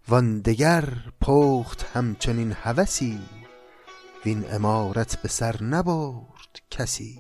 [0.10, 0.84] وان دگر
[1.22, 3.20] پخت همچنین هوسی
[4.26, 7.20] وین عمارت به سر نبرد کسی.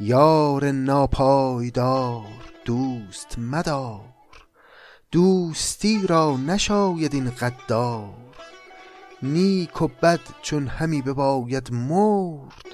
[0.00, 2.26] یار ناپایدار
[2.64, 4.14] دوست مدار
[5.12, 8.34] دوستی را نشاید این غدار.
[9.22, 12.66] نیک و بد چون همی بباید مرد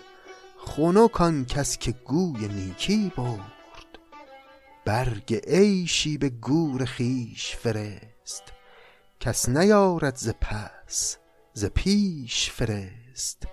[0.58, 3.98] خنک آن کس که گوی نیکی برد.
[4.84, 8.13] برگ عیشی به گور خویش فرست.
[9.24, 11.16] کس نیارد ز پس
[11.52, 13.46] ز پیش فرست.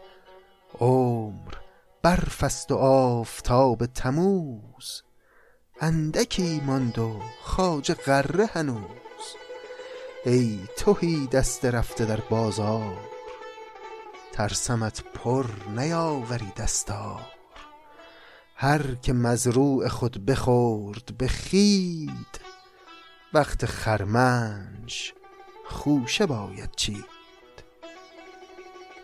[0.79, 1.53] عمر
[2.01, 5.03] برف است و آفتاب تموز
[5.81, 9.35] اندکی ماند و خواجه غره هنوز.
[10.25, 13.09] ای تهی دست رفته در بازار
[14.31, 17.25] ترسمت پر نیاوری دستار.
[18.55, 22.39] هر که مزروع خود بخورد به خوید
[23.33, 25.13] وقت خرمنش
[25.71, 27.05] خوشه باید چید.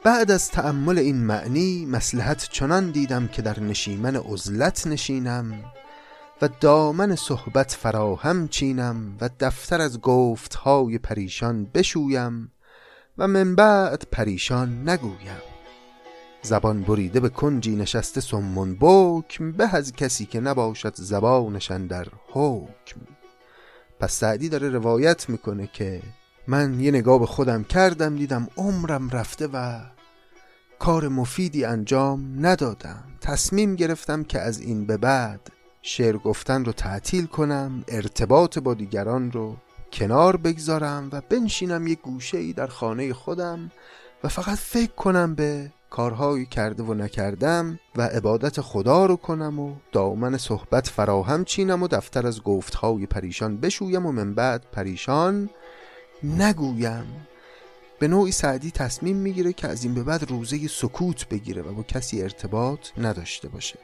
[0.04, 5.64] بعد از تأمل این معنی مسلحت چنان دیدم که در نشیمن عزلت نشینم
[6.42, 12.52] و دامن صحبت فراهم چینم و دفتر از گفتهای پریشان بشویم
[13.18, 15.42] و من بعد پریشان نگویم.
[16.42, 23.02] زبان بریده به کنجی نشسته سمون بکم به از کسی که نباشد زبانشان در حکم.
[24.00, 26.02] پس سعدی داره روایت می‌کنه که
[26.48, 29.80] من یه نگاه به خودم کردم دیدم عمرم رفته و
[30.80, 33.04] کار مفیدی انجام ندادم.
[33.22, 39.32] تصمیم گرفتم که از این به بعد شعر گفتن رو تعطیل کنم ارتباط با دیگران
[39.32, 39.58] رو
[39.94, 43.72] کنار بگذارم و بنشینم یه گوشه ای در خانه خودم
[44.24, 49.76] و فقط فکر کنم به کارهایی کرده و نکردم و عبادت خدا رو کنم و
[49.92, 55.50] دامن صحبت فراهم چینم و دفتر از گفتهای پریشان بشویم و من بعد پریشان
[56.24, 57.28] نگویم.
[58.00, 61.84] به نوعی سعدی تصمیم می‌گیره که از این به بعد روزه سکوت بگیره و با
[61.84, 63.80] کسی ارتباط نداشته باشه.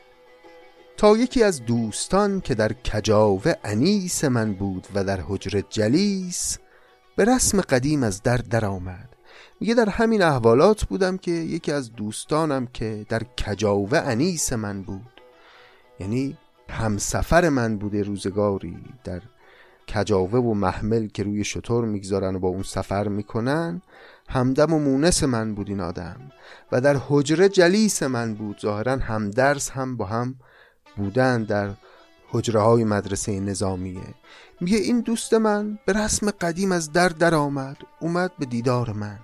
[0.98, 6.58] تا یکی از دوستان که در کجاوه انیس من بود و در حجر جلیس
[7.16, 9.10] به رسم قدیم از در در آمد
[9.60, 15.22] میگه در همین احوالات بودم که یکی از دوستانم که در کجاوه انیس من بود
[16.00, 16.38] یعنی
[16.70, 19.22] همسفر من بوده روزگاری در
[19.88, 23.82] کجاوه و محمل که روی شطور می‌گذارن و با اون سفر می‌کنن
[24.30, 26.32] همدم و مونس من بود این آدم.
[26.72, 28.60] و در حجره جلیس من بود.
[28.62, 30.36] ظاهرا هم درس هم با هم
[30.98, 31.70] بودن در
[32.30, 34.14] حجره های مدرسه نظامیه.
[34.62, 39.20] میگه این دوست من به رسم قدیم از در در آمد اومد به دیدار من.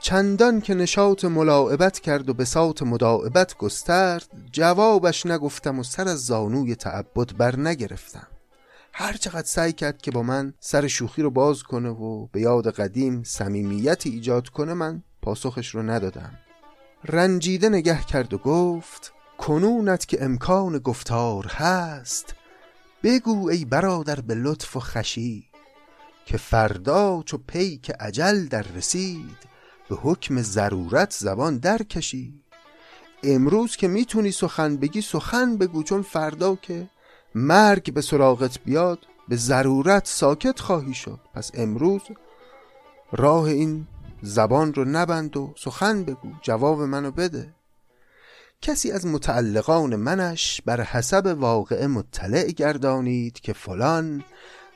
[0.00, 6.26] چندان که نشاط ملاعبت کرد و به ساعت مداعبت گسترد جوابش نگفتم و سر از
[6.26, 8.26] زانوی تعبد بر نگرفتم
[9.00, 12.70] هر چقدر سعی کرد که با من سر شوخی رو باز کنه و به یاد
[12.70, 16.38] قدیم صمیمیتی ایجاد کنه من پاسخش رو ندادم.
[17.04, 22.34] رنجیده نگه کرد و گفت کنونت که امکان گفتار هست
[23.02, 25.44] بگو ای برادر به لطف و خشی
[26.26, 29.38] که فردا چو پی که عجل در رسید
[29.88, 32.42] به حکم ضرورت زبان در کشی.
[33.22, 36.88] امروز که می‌تونی سخن بگی سخن بگو چون فردا که
[37.38, 41.20] مرگ به سراغت بیاد به ضرورت ساکت خواهی شد.
[41.34, 42.00] پس امروز
[43.12, 43.86] راه این
[44.22, 47.54] زبان رو نبند و سخن بگو جواب منو بده.
[48.62, 54.24] کسی از متعلقان منش بر حسب واقع مطلع گردانید که فلان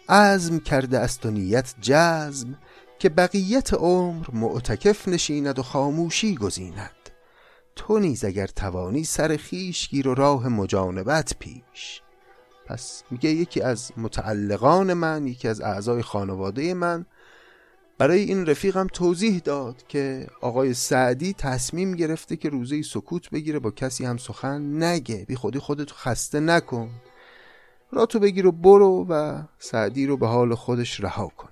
[0.09, 2.59] عزم کرده است و نیت جزم
[2.99, 6.91] که بقیت عمر معتکف نشیند و خاموشی گزیند.
[7.77, 12.03] تو نیز اگر توانی سر خیش گیر و راه مجانبت پیش.
[12.67, 17.07] پس میگه یکی از متعلقان من یکی از اعضای خانواده من.
[17.99, 23.71] برای این رفیقم توضیح داد که آقای سعدی تصمیم گرفته که روزه سکوت بگیره با
[23.71, 25.25] کسی هم سخن نگه.
[25.29, 26.91] بی خودی خودتو خسته نکن.
[27.93, 31.49] را تو بگیر و برو و سعدی رو به حال خودش رها کن.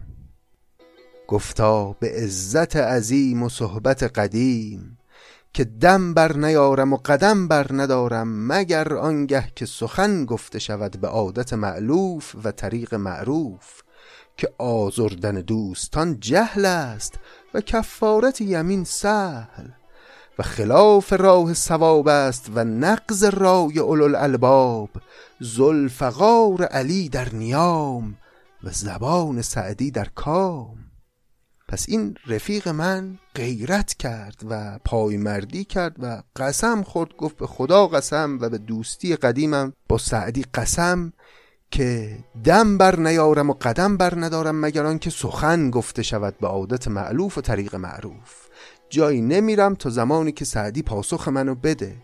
[1.28, 4.98] گفتا به عزت عظیم و صحبت قدیم.
[5.52, 11.08] که دم بر نیارم و قدم بر ندارم مگر آنگه که سخن گفته شود به
[11.08, 13.82] عادت معلوف و طریق معروف
[14.36, 17.18] که آزردن دوستان جهل است
[17.54, 19.68] و کفارت یمین سهل
[20.38, 24.90] و خلاف راه سواب است و نقض رای الالباب
[25.40, 28.16] زلفقار علی در نیام
[28.64, 30.79] و زبان سعدی در کام.
[31.70, 37.86] پس این رفیق من غیرت کرد و پایمردی کرد و قسم خورد گفت به خدا
[37.86, 41.12] قسم و به دوستی قدیمم با سعدی قسم
[41.70, 46.88] که دم بر نیارم و قدم بر ندارم مگر آنکه سخن گفته شود به عادت
[46.88, 48.48] معلوف و طریق معروف.
[48.88, 51.96] جایی نمیرم تا زمانی که سعدی پاسخ منو بده.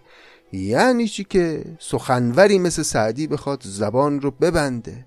[0.53, 5.07] یعنی چی که سخنوری مثل سعدی بخواد زبان رو ببنده.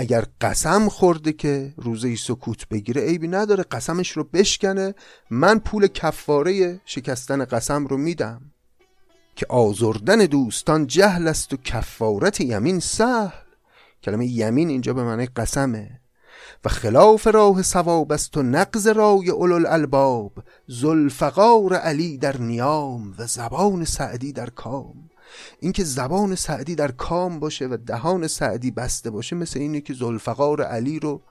[0.00, 4.94] اگر قسم خورده که روزه سکوت بگیره عیبی نداره قسمش رو بشکنه.
[5.30, 8.40] من پول کفاره شکستن قسم رو میدم
[9.36, 13.44] که آزردن دوستان جهل است و کفارت یمین سهل.
[14.02, 16.00] کلمه یمین اینجا به معنی قسمه.
[16.64, 20.32] و خلاف راه سواب است و نقض رای اولو الالباب
[20.68, 25.07] ذوالفقار علی در نیام و زبان سعدی در کام.
[25.60, 30.62] اینکه زبان سعدی در کام باشه و دهان سعدی بسته باشه مثل اینه که ذوالفقار
[30.62, 31.22] علی رو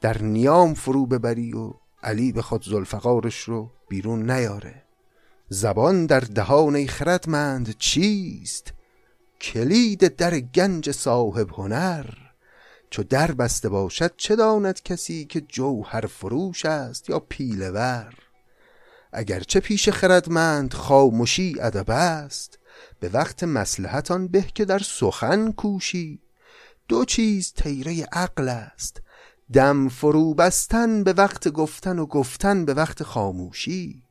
[0.00, 1.72] در نیام فرو ببری و
[2.02, 4.82] علی بخواد ذوالفقارش رو بیرون نیاره.
[5.48, 8.72] زبان در دهان خردمند چیست؟
[9.40, 12.06] کلید در گنج صاحب هنر.
[12.90, 18.14] چو در بسته باشد چه داند کسی که جوهر فروش است یا پیله‌ور
[19.12, 22.58] اگرچه پیش خردمند خاموشی ادب است
[23.00, 26.20] به وقت مسلحتان به که در سخن کوشی.
[26.88, 29.02] دو چیز تیره عقل است.
[29.52, 34.02] دم فرو بستن به وقت گفتن و گفتن به وقت خاموشی.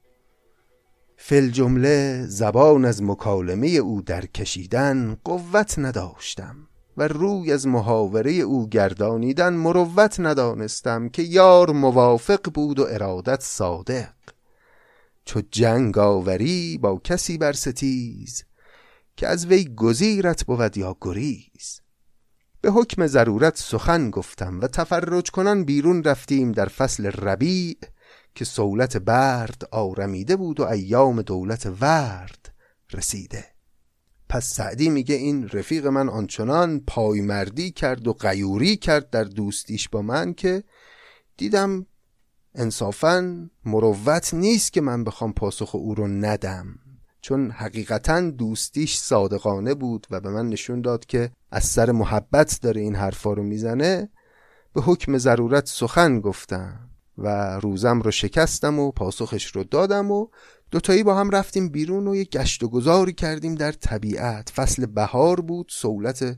[1.17, 6.55] فل جمله زبان از مکالمه او در کشیدن قوت نداشتم
[6.97, 14.13] و روی از محاوره او گردانیدن مروت ندانستم که یار موافق بود و ارادت صادق.
[15.25, 18.43] چو جنگ آوری با کسی بر ستیز
[19.19, 21.81] که از وی گزیرت بود یا گریز.
[22.61, 27.77] به حکم ضرورت سخن گفتم و تفرج کنن بیرون رفتیم در فصل ربیع
[28.35, 32.55] که سولت برد آرمیده بود و ایام دولت ورد
[32.93, 33.45] رسیده.
[34.29, 40.01] پس سعدی میگه این رفیق من آنچنان پایمردی کرد و قیوری کرد در دوستیش با
[40.01, 40.63] من که
[41.37, 41.85] دیدم
[42.55, 46.88] انصافا مروت نیست که من بخوام پاسخ او رو ندم.
[47.21, 52.81] چون حقیقتا دوستیش صادقانه بود و به من نشون داد که از سر محبت داره
[52.81, 54.09] این حرفا رو می‌زنه
[54.73, 60.27] به حکم ضرورت سخن گفتم و روزم رو شکستم و پاسخش رو دادم و
[60.71, 64.49] دوتایی با هم رفتیم بیرون و یک گشت و گذاری کردیم در طبیعت.
[64.49, 66.37] فصل بهار بود سولت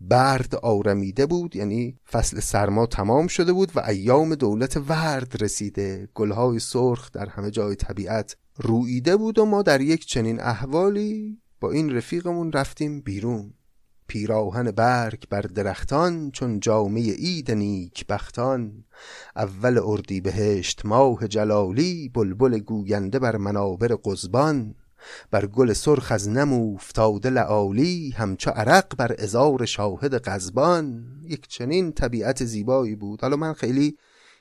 [0.00, 6.08] برد آرمیده بود یعنی فصل سرما تمام شده بود و ایام دولت ورد رسیده.
[6.14, 11.70] گلهای سرخ در همه جای طبیعت رویده بود و ما در یک چنین احوالی با
[11.70, 13.54] این رفیقمون رفتیم بیرون.
[14.08, 18.84] پیراهن برگ بر درختان چون جامعه عید نیک بختان
[19.36, 24.74] اول اردی بهشت ماه جلالی بلبل گوینده بر منابر قزبان.
[25.30, 31.92] بر گل سرخ از نم افتاده لعالی همچو عرق بر ازار شاهد قزبان یک چنین
[31.92, 33.20] طبیعت زیبایی بود.
[33.20, 33.96] حالا من خیلی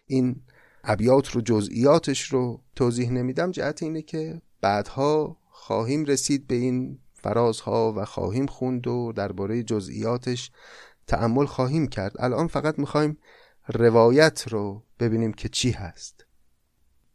[0.07, 0.41] این
[0.85, 3.51] ابیات رو جزئیاتش رو توضیح نمیدم.
[3.51, 10.51] جهت اینه که بعدها خواهیم رسید به این فرازها و خواهیم خوند و درباره جزئیاتش
[11.07, 12.15] تأمل خواهیم کرد.
[12.19, 13.17] الان فقط می‌خوایم
[13.67, 16.25] روایت رو ببینیم که چی هست.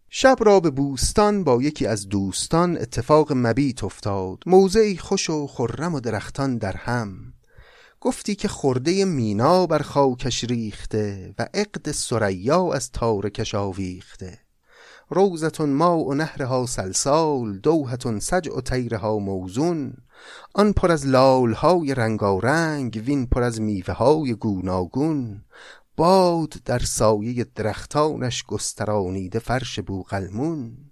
[0.08, 4.38] شب را به بوستان با یکی از دوستان اتفاق مبیت افتاد.
[4.46, 7.32] موضعی خوش و خرم و درختان در هم.
[8.00, 14.38] گفتی که خورده مینا بر خاکش ریخته و عقد سریا از تارکش آویخته.
[15.10, 19.94] روزتون ما و نهرها سلسال دوهتون سجع و تیرها موزون.
[20.54, 25.44] آن پر از لالهای رنگارنگ وین پر از میوه های گوناگون.
[25.96, 30.89] باد در سایه درختانش گسترانیده فرش بوغلمون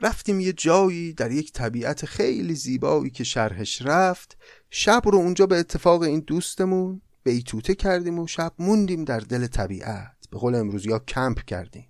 [0.00, 4.36] رفتیم یه جایی در یک طبیعت خیلی زیبایی که شرحش رفت.
[4.70, 10.16] شب رو اونجا به اتفاق این دوستمون بیتوته کردیم و شب موندیم در دل طبیعت.
[10.30, 11.88] به قول امروز یا کمپ کردیم.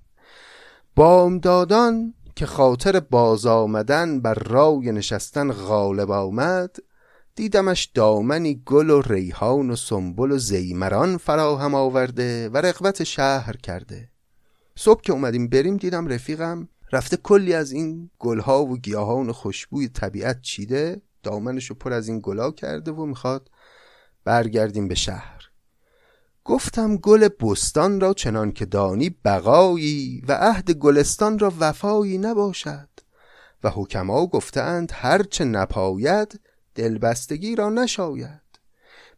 [0.96, 6.76] بامدادان که خاطر باز آمدن بر رای نشستن غالب آمد
[7.34, 14.08] دیدمش دامنی گل و ریحان و سنبل و زیمران فراهم آورده و رغبت شهر کرده.
[14.76, 20.40] صبح که اومدیم بریم دیدم رفیقم رفته کلی از این گلها و گیاهان خوشبوی طبیعت
[20.40, 23.50] چیده دامنشو پر از این گلا کرده و می‌خواد
[24.24, 25.42] برگردیم به شهر.
[26.44, 32.88] گفتم گل بستان را چنان که دانی بقایی و عهد گلستان را وفایی نباشد.
[33.64, 36.40] و حکما گفتند هرچه نپاید
[36.74, 38.40] دلبستگی را نشاید.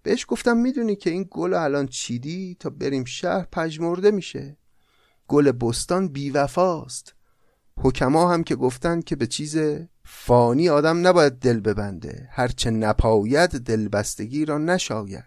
[0.03, 4.57] بهش گفتم می‌دونی که این گل الان چیدی؟ تا بریم شهر پژمرده میشه.
[5.29, 7.17] گل بستان بیوفاست.
[7.81, 9.59] حکما هم که گفتن که به چیز
[10.05, 12.29] فانی آدم نباید دل ببنده.
[12.33, 15.24] هرچه نپاید دلبستگی را نشاید.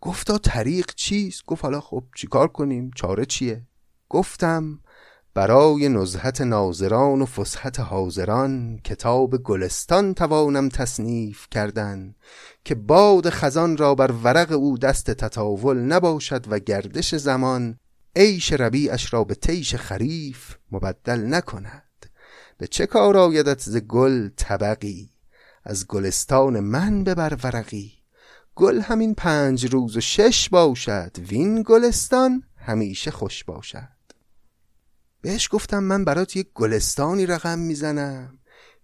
[0.00, 3.62] گفتا طریق چیست؟ گفت حالا خب چیکار کنیم؟ چاره چیه؟
[4.08, 4.80] گفتم
[5.34, 12.14] برای نزهت ناظران و فسحت حاضران کتاب گلستان توانم تصنیف کردن
[12.64, 17.78] که باد خزان را بر ورق او دست تطاول نباشد و گردش زمان
[18.16, 22.06] عیش ربیعش را به تیش خریف مبدل نکند.
[22.58, 25.10] به چه کار آیدت ز گل طبقی؟
[25.64, 27.92] از گلستان من ببر ورقی.
[28.54, 33.88] گل همین پنج روز و شش باشد وین گلستان همیشه خوش باشد.
[35.20, 38.38] بهش گفتم من برات یک گلستانی رقم می‌زنم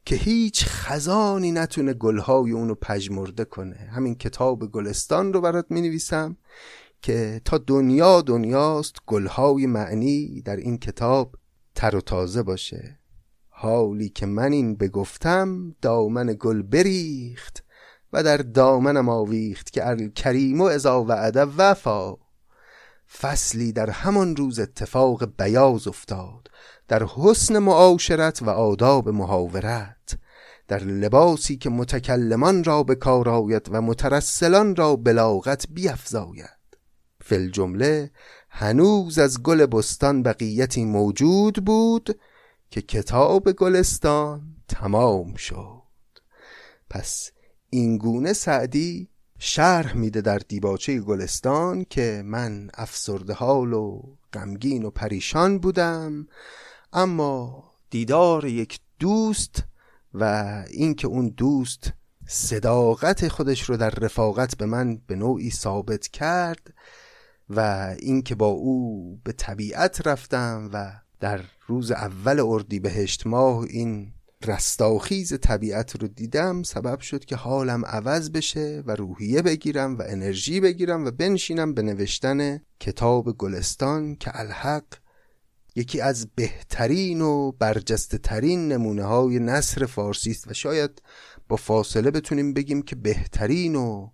[0.05, 3.77] که هیچ خزانی نتونه گلهای اونو پژمرده کنه.
[3.77, 6.37] همین کتاب گلستان رو برات می نویسم
[7.03, 11.37] که تا دنیا دنیاست گلهای معنی در این کتاب
[11.75, 12.99] تر و تازه باشه.
[13.49, 17.65] حالی که من این بگفتم دامن گل بریخت
[18.13, 22.17] و در دامنم آویخت که الکریم و ازا وعده وفا.
[23.19, 26.49] فصلی در همان روز اتفاق بیاز افتاد
[26.89, 30.19] در حسن معاشرت و آداب محاورت
[30.69, 36.60] در لباسی که متکلمان را به کار آید و مترسلان را بلاغت بیفزاید.
[37.21, 38.11] فل جمله
[38.49, 42.19] هنوز از گل بستان بقیتی موجود بود
[42.71, 45.83] که کتاب گلستان تمام شد.
[46.91, 47.31] پس
[47.71, 49.09] اینگونه سعدی
[49.39, 54.03] شرح میده در دیباچه گلستان که من افسرده حال و
[54.33, 56.29] غمگین و پریشان بودم
[56.93, 59.63] اما دیدار یک دوست
[60.15, 60.25] و
[60.71, 61.93] اینکه اون دوست
[62.27, 66.75] صداقت خودش رو در رفاقت به من به نوعی ثابت کرد
[67.51, 67.61] و
[67.99, 74.13] اینکه با او به طبیعت رفتم و در روز اول اردیبهشت ماه این
[74.47, 80.61] رستاخیز طبیعت رو دیدم سبب شد که حالم عوض بشه و روحیه بگیرم و انرژی
[80.61, 84.85] بگیرم و بنشینم به نوشتن کتاب گلستان که الحق
[85.77, 91.03] یکی از بهترین و برجسته ترین نمونه های نصر فارسی است و شاید
[91.49, 94.11] با فاصله بتونیم بگیم که بهترین و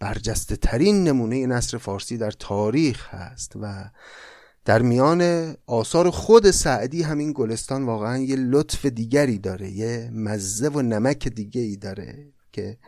[0.00, 3.90] برجسته ترین نمونه نصر فارسی در تاریخ هست و
[4.64, 10.82] در میان آثار خود سعدی همین گلستان واقعا یه لطف دیگری داره یه مزه و
[10.82, 12.78] نمک دیگه ای داره که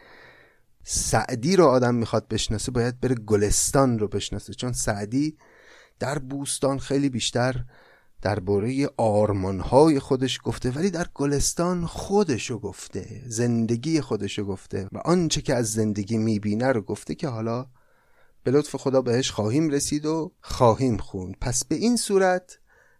[0.85, 4.55] سعدی رو آدم می‌خواد بشناسه باید بره گلستان رو بشناسه.
[4.55, 5.37] چون سعدی
[5.99, 7.65] در بوستان خیلی بیشتر
[8.23, 15.55] درباره آرمانهای خودش گفته ولی در گلستان خودشو گفته زندگی خودشو گفته و آنچه که
[15.55, 17.67] از زندگی می‌بینه رو گفته که حالا
[18.43, 21.37] به لطف خدا بهش خواهیم رسید و خواهیم خوند.
[21.41, 22.59] پس به این صورت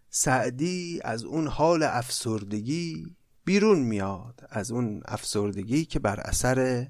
[0.09, 3.15] سعدی از اون حال افسردگی
[3.45, 6.87] بیرون میاد از اون افسردگی که بر اثر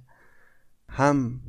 [0.89, 1.41] هم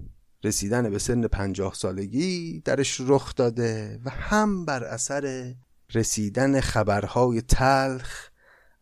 [0.44, 5.54] رسیدن به سن پنجاه سالگی درش رخ داده و هم بر اثر
[5.94, 8.28] رسیدن خبرهای تلخ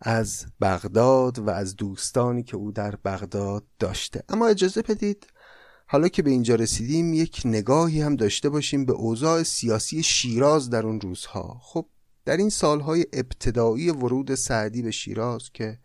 [0.01, 4.23] از بغداد و از دوستانی که او در بغداد داشته.
[4.29, 5.27] اما اجازه بدید
[5.87, 10.87] حالا که به اینجا رسیدیم یک نگاهی هم داشته باشیم به اوضاع سیاسی شیراز در
[10.87, 11.61] اون روزها.
[11.63, 11.87] خب
[12.25, 15.79] در این سالهای ابتدایی ورود سعدی به شیراز که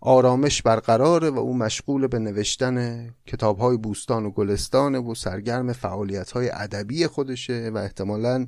[0.00, 7.06] آرامش برقراره و او مشغول به نوشتن کتابهای بوستان و گلستان و سرگرم فعالیتهای ادبی
[7.06, 8.46] خودشه و احتمالا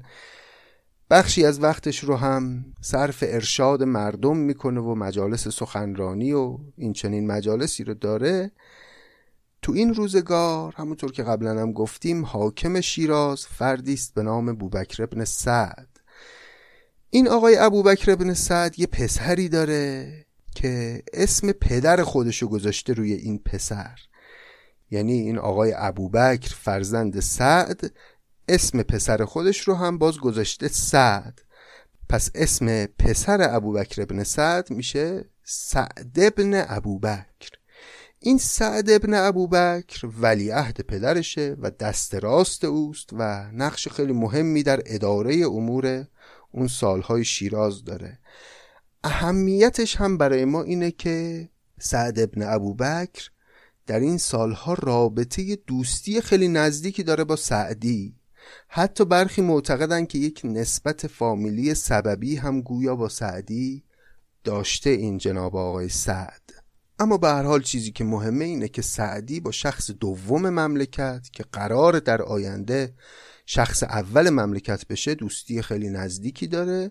[1.15, 7.27] بخشی از وقتش رو هم صرف ارشاد مردم می‌کنه و مجالس سخنرانی و این چنین
[7.27, 8.51] مجالسی رو داره.
[9.63, 15.03] تو این روزگار همونطور که قبلا هم گفتیم حاکم شیراز فردی است به نام بوبکر
[15.03, 15.89] ابن سعد.
[17.11, 20.13] این آقای ابوبکر ابن سعد یه پسری داره
[20.55, 23.99] که اسم پدر خودشو گذاشته روی این پسر.
[24.91, 27.93] یعنی این آقای ابوبکر فرزند سعد
[28.49, 31.41] اسم پسر خودش رو هم باز گذاشته سعد.
[32.09, 37.51] پس اسم پسر ابوبکر ابن سعد میشه سعد ابن ابوبکر.
[38.19, 44.83] این سعد ابن ابوبکر ولیعهد پدرشه و دست راست اوست و نقش خیلی مهمی در
[44.87, 46.07] اداره امور
[46.51, 48.19] اون سالهای شیراز داره.
[49.05, 53.31] اهمیتش هم برای ما اینه که سعد ابن ابوبکر
[53.87, 58.15] در این سالها رابطه دوستی خیلی نزدیکی داره با سعدی.
[58.77, 63.85] حتی برخی معتقدن که یک نسبت فامیلی سببی هم گویا با سعدی
[64.45, 66.43] داشته این جناب آقای سعد.
[66.99, 71.45] اما به هر حال چیزی که مهمه اینه که سعدی با شخص دوم مملکت که
[71.53, 72.95] قرار در آینده
[73.47, 76.91] شخص اول مملکت بشه دوستی خیلی نزدیکی داره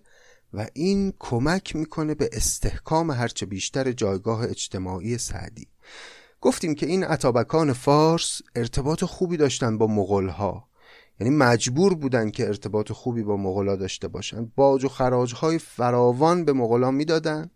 [0.53, 5.67] و این کمک می‌کنه به استحکام هرچه بیشتر جایگاه اجتماعی سعدی.
[6.41, 10.72] گفتیم که این عطابکان فارس ارتباط خوبی داشتن با مغلها
[11.24, 14.51] یعنی مجبور بودن که ارتباط خوبی با مغلا داشته باشن.
[14.55, 17.51] باج و خراج های فراوان به مغلا می‌دادن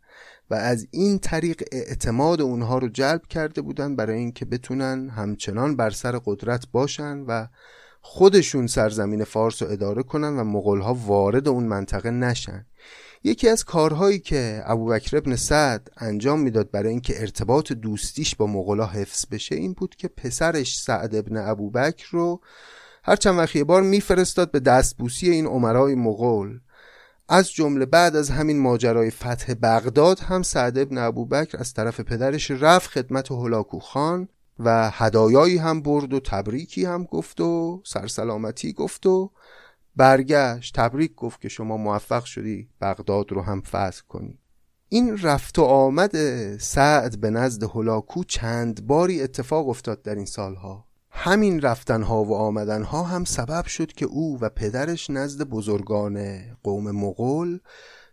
[0.50, 5.90] و از این طریق اعتماد اونها رو جلب کرده بودن برای اینکه بتونن همچنان بر
[5.90, 7.48] سر قدرت باشن و
[8.02, 12.66] خودشون سرزمین فارس رو اداره کنن و مغلها وارد اون منطقه نشن.
[13.24, 18.86] یکی از کارهایی که ابوبکر ابن سعد انجام می‌داد برای اینکه ارتباط دوستیش با مغلا
[18.86, 22.42] حفظ بشه این بود که پسرش سعد ابن ابوبکر رو
[23.08, 26.60] هر چند وقت بار میفرستاد به دستبوسی این عمرای مغول.
[27.30, 32.52] از جمله بعد از همین ماجرای فتح بغداد هم سعد ابن ابوبکر از طرف پدرش
[32.52, 34.28] رفت خدمت هلاکو خان
[34.60, 39.32] و هدایایی هم برد و تبریکی هم گفت و سرسلامتی گفت و
[39.96, 40.76] برگشت.
[40.76, 44.40] تبریک گفت که شما موفق شدی بغداد رو هم فتح کنی.
[44.90, 46.12] این رفت و آمد
[46.58, 50.87] سعد به نزد هلاکو چند باری اتفاق افتاد در این سالها.
[51.20, 57.60] همین رفتنها و آمدنها هم سبب شد که او و پدرش نزد بزرگان قوم مغول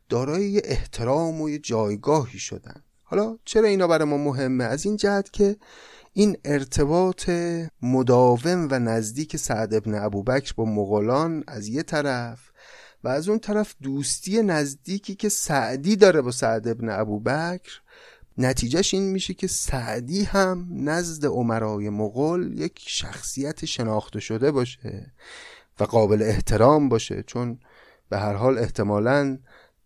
[0.09, 2.83] دارای احترام و جایگاهی شدن.
[3.03, 5.57] حالا چرا اینا برای ما مهمه؟ از این جهت که
[6.13, 7.31] این ارتباط
[7.83, 12.39] مداوم و نزدیک سعد ابن ابوبکر با مغولان از یه طرف
[13.05, 17.81] و از اون طرف دوستی نزدیکی که سعدی داره با سعد ابن ابوبکر
[18.39, 25.13] نتیجهش این میشه که سعدی هم نزد عمرای مغول یک شخصیت شناخته شده باشه
[25.81, 27.59] و قابل احترام باشه چون
[28.09, 29.39] به هر حال احتمالا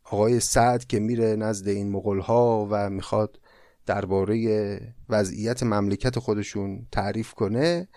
[0.04, 3.40] آقای سعد که میره نزد این مغول ها و می‌خواد
[3.86, 7.88] درباره وضعیت مملکت خودشون تعریف کنه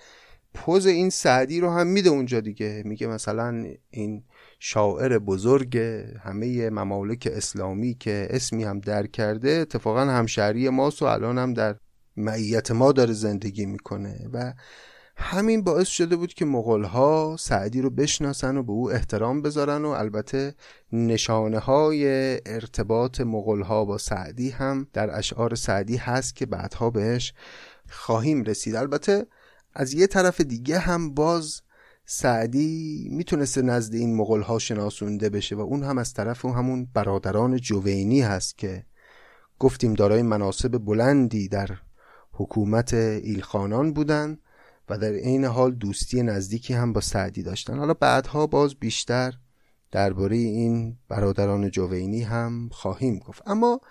[0.54, 2.82] پوز این سعدی رو هم میده اونجا دیگه.
[2.86, 4.24] میگه مثلا این
[4.64, 5.78] شاعر بزرگ
[6.24, 11.76] همه ممالک اسلامی که اسمی هم در کرده اتفاقا همشهری ماست و الان هم در
[12.18, 14.54] معیت ما داره زندگی می‌کنه و
[15.18, 19.90] همین باعث شده بود که مغلها سعدی رو بشناسن و به او احترام بذارن و
[19.90, 20.56] البته
[20.94, 22.06] نشانه های
[22.46, 27.34] ارتباط مغلها با سعدی هم در اشعار سعدی هست که بعدها بهش
[27.90, 28.76] خواهیم رسید.
[28.76, 29.26] البته
[29.74, 31.62] از یه طرف دیگه هم باز
[32.14, 36.88] سعدی می‌تونسته نزد این مغل ها شناسونده بشه و اون هم از طرف اون همون
[36.94, 38.86] برادران جوینی هست که
[39.60, 41.70] گفتیم دارای مناسب بلندی در
[42.32, 44.38] حکومت ایلخانان بودن
[44.90, 47.78] و در عین حال دوستی نزدیکی هم با سعدی داشتن.
[47.78, 49.34] حالا بعدها باز بیشتر
[49.92, 53.42] درباره این برادران جوینی هم خواهیم گفت.
[53.46, 53.82] اما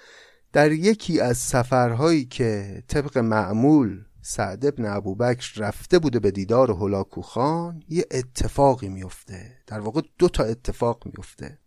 [0.53, 7.23] در یکی از سفرهایی که طبق معمول سعد ابن ابوبکر رفته بوده به دیدار هلاکو
[7.23, 11.59] خان یه اتفاقی میفته در واقع دو تا اتفاق میفته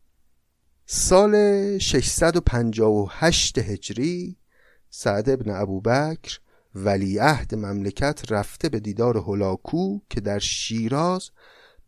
[0.85, 1.33] سال
[1.77, 4.37] 658 هجری
[4.89, 6.39] سعد ابن ابوبکر
[6.75, 11.29] ولیعهد مملکت رفته به دیدار هلاکو که در شیراز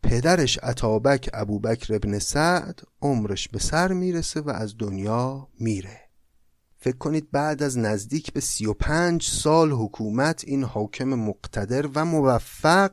[0.04, 6.05] پدرش عطابک ابوبکر ابن سعد عمرش به سر می‌رسه و از دنیا میره.
[6.86, 12.92] فکر کنید بعد از نزدیک به 35 سال حکومت این حاکم مقتدر و موفق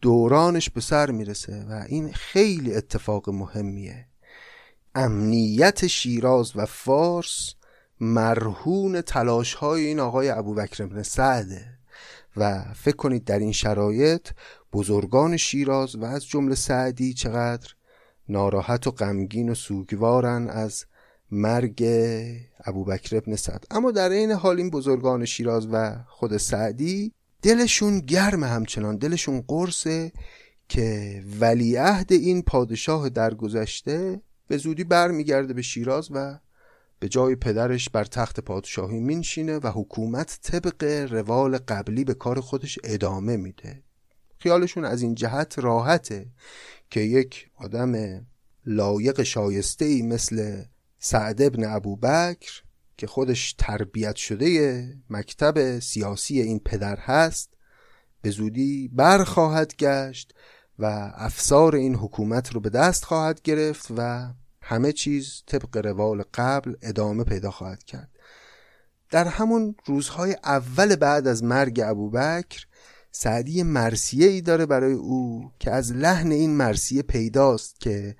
[0.00, 4.06] دورانش به سر می‌رسه و این خیلی اتفاق مهمیه.
[4.94, 7.54] امنیت شیراز و فارس
[8.00, 11.64] مرهون تلاش های این آقای ابوبکر بن سعده
[12.36, 14.28] و فکر کنید در این شرایط
[14.72, 17.74] بزرگان شیراز و از جمله سعدی چقدر
[18.28, 20.84] ناراحت و غمگین و سوگوارن از
[21.30, 21.84] مرگ
[22.64, 23.64] ابوبکر ابن سعد.
[23.70, 27.12] اما در این حال این بزرگان شیراز و خود سعدی
[27.42, 30.12] دلشون گرم همچنان دلشون قرصه
[30.68, 36.38] که ولیعهد این پادشاه درگذشته به زودی برمیگرده به شیراز و
[36.98, 42.78] به جای پدرش بر تخت پادشاهی مینشینه و حکومت طبق روال قبلی به کار خودش
[42.84, 43.82] ادامه میده.
[44.38, 46.26] خیالشون از این جهت راحته
[46.90, 48.22] که یک آدم
[48.66, 50.62] لایق شایسته ای مثل
[50.98, 52.62] سعد ابن ابوبکر
[52.96, 57.54] که خودش تربیت شده مکتب سیاسی این پدر هست
[58.22, 60.34] به زودی برخواهد گشت
[60.78, 64.32] و افسار این حکومت رو به دست خواهد گرفت و
[64.62, 68.10] همه چیز طبق روال قبل ادامه پیدا خواهد کرد.
[69.10, 72.66] در همون روزهای اول بعد از مرگ ابوبکر
[73.10, 78.16] سعدی مرسیه ای داره برای او که از لحن این مرسیه پیداست که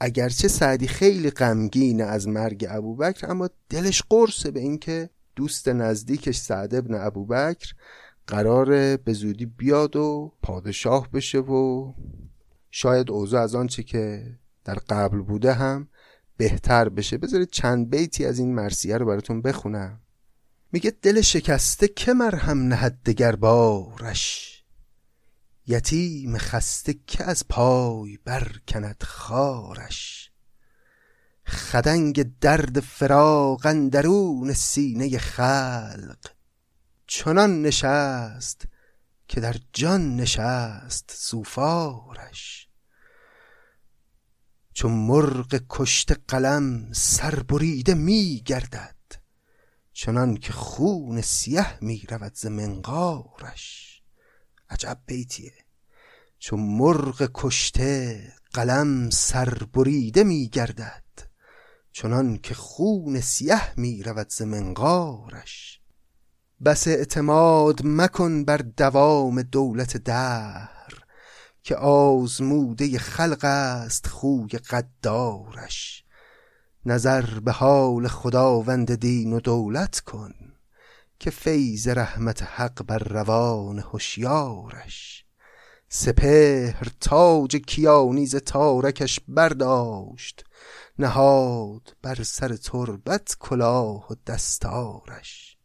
[0.00, 6.74] اگرچه سعدی خیلی غمگینه از مرگ ابوبکر اما دلش قرصه به اینکه دوست نزدیکش سعد
[6.74, 7.72] ابن ابوبکر
[8.26, 11.92] قرار به زودی بیاد و پادشاه بشه و
[12.70, 14.34] شاید اوضاع از آنچه که
[14.64, 15.88] در قبل بوده هم
[16.36, 17.18] بهتر بشه.
[17.18, 20.00] بذارید چند بیتی از این مرسیه رو براتون بخونم.
[20.72, 24.57] میگه دل شکسته که مرهم نهد دگر بارش.
[25.68, 30.30] یتیم خسته که از پای برکند خارش.
[31.46, 36.18] خدنگ درد فراق اندرون سینه خلق.
[37.06, 38.64] چنان نشست
[39.28, 42.68] که در جان نشست سوفارش
[44.72, 48.96] چون مرغ کشته قلم سربریده می گردد
[49.92, 53.87] چنان که خون سیه می رود ز منقارش.
[54.70, 55.52] عجب بیتیه.
[56.38, 61.02] چون مرغ کشته قلم سربریده می گردد
[61.92, 65.80] چنان که خون سیه می رود ز منقارش.
[66.64, 71.04] بس اعتماد مکن بر دوام دولت دهر
[71.62, 76.04] که آزموده خلق است خوی قدارش
[76.86, 80.34] نظر به حال خداوند دین و دولت کن.
[81.18, 85.24] که فیض رحمت حق بر روان هوشیارش
[85.88, 90.44] سپهر تاج کیانیز تارکش برداشت
[90.98, 95.56] نهاد بر سر تربت کلاه و دستارش.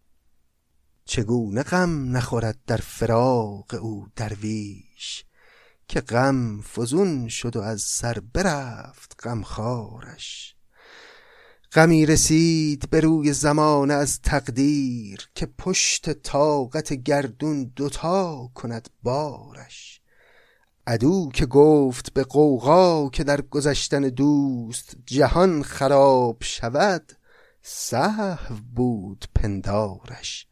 [1.06, 5.26] چگونه غم نخورد در فراق او درویش
[5.88, 10.53] که غم فزون شد و از سر برفت غمخوارش.
[11.76, 20.02] غمی رسید به روی زمانه از تقدیر که پشت طاقت گردون دوتا کند بارش.
[20.88, 27.12] عدو که گفت به قوقا که در گذشتن دوست جهان خراب شود
[27.62, 30.48] سهو بود پندارش.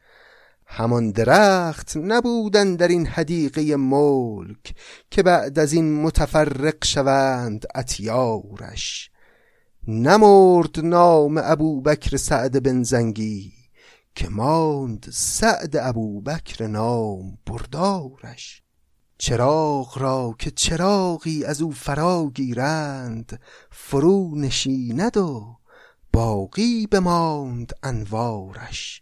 [0.66, 4.76] همان درخت نبودن در این حدیقه ملک
[5.12, 9.11] که بعد از این متفرق شوند اتیارش.
[9.88, 13.54] نمرد نام ابوبکر سعد بن زنگی
[14.16, 18.64] که ماند سعد ابوبکر نام بردارش.
[19.18, 23.40] چراغ را که چراغی از او فرا گیرند
[23.72, 25.58] فرو نشیند و
[26.14, 29.02] باقی بماند انوارش.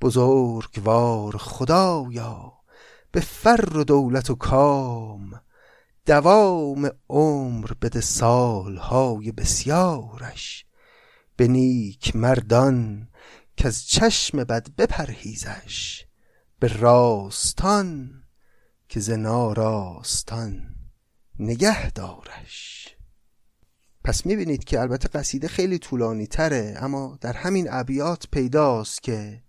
[0.00, 2.52] بزرگوار خدایا
[3.12, 5.40] به فر و دولت و کام
[6.06, 10.66] دوام عمر بده سالهای بسیارش.
[11.36, 13.08] به نیک مردان
[13.56, 16.04] که از چشم بد بپرهیزش.
[16.58, 18.10] به راستان
[18.88, 20.74] که ز ناراستان
[21.38, 22.88] نگه دارش.
[24.04, 29.42] پس می‌بینید که البته قصیده خیلی طولانی تره اما در همین ابیات پیداست که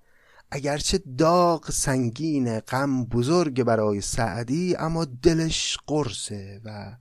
[0.55, 6.95] اگرچه داغ سنگین غم بزرگ برای سعدی اما دلش قرصه و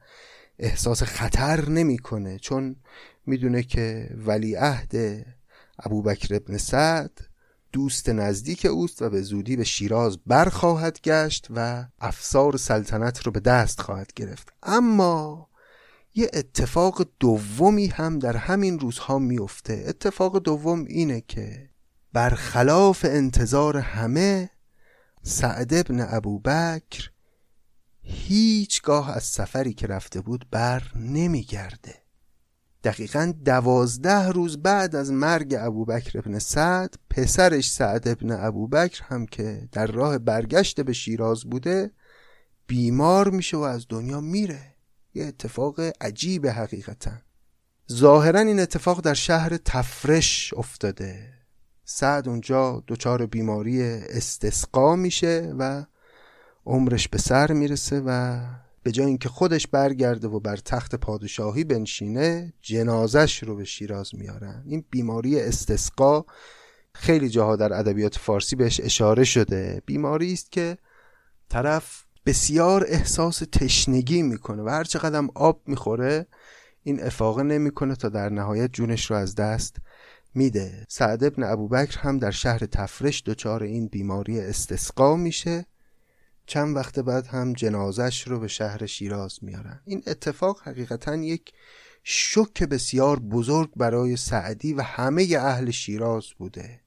[0.58, 2.38] احساس خطر نمی‌کنه.
[2.38, 2.76] چون
[3.26, 4.92] می‌دونه که ولیعهد
[5.78, 7.18] ابوبکر ابن سعد
[7.72, 13.40] دوست نزدیک اوست و به زودی به شیراز برخواهد گشت و افسار سلطنت رو به
[13.40, 14.52] دست خواهد گرفت.
[14.62, 15.48] اما
[16.14, 21.71] یه اتفاق دومی هم در همین روزها میفته اتفاق دوم اینه که
[22.12, 24.50] برخلاف انتظار همه
[25.22, 27.10] سعد ابن ابوبکر
[28.02, 32.02] هیچگاه از سفری که رفته بود بر نمیگرده.
[32.84, 39.68] دقیقا دوازده روز بعد از مرگ ابوبکر ابن سعد پسرش سعد ابن ابوبکر هم که
[39.72, 41.90] در راه برگشت به شیراز بوده
[42.66, 44.74] بیمار میشه و از دنیا میره.
[45.14, 47.12] یه اتفاق عجیب حقیقتا.
[47.92, 51.41] ظاهرا این اتفاق در شهر تفرش افتاده.
[51.84, 55.84] سعد اونجا دچار بیماری استسقا میشه و
[56.66, 58.40] عمرش به سر می‌رسه و
[58.82, 64.62] به جای اینکه خودش برگرده و بر تخت پادشاهی بنشینه جنازش رو به شیراز میارن.
[64.66, 66.24] این بیماری استسقا
[66.94, 69.82] خیلی جاها در ادبیات فارسی بهش اشاره شده.
[69.86, 70.78] بیماری است که
[71.48, 76.26] طرف بسیار احساس تشنگی می‌کنه و هر چقدر آب می‌خوره
[76.82, 79.76] این افاقه نمی‌کنه تا در نهایت جونش رو از دست
[80.34, 80.86] میده.
[80.88, 85.66] سعد ابن ابوبکر هم در شهر تفرش دچار این بیماری استسقا میشه.
[86.46, 89.80] چند وقت بعد هم جنازش رو به شهر شیراز میارن.
[89.84, 91.52] این اتفاق حقیقتا یک
[92.04, 96.80] شک بسیار بزرگ برای سعدی و همه اهل شیراز بوده.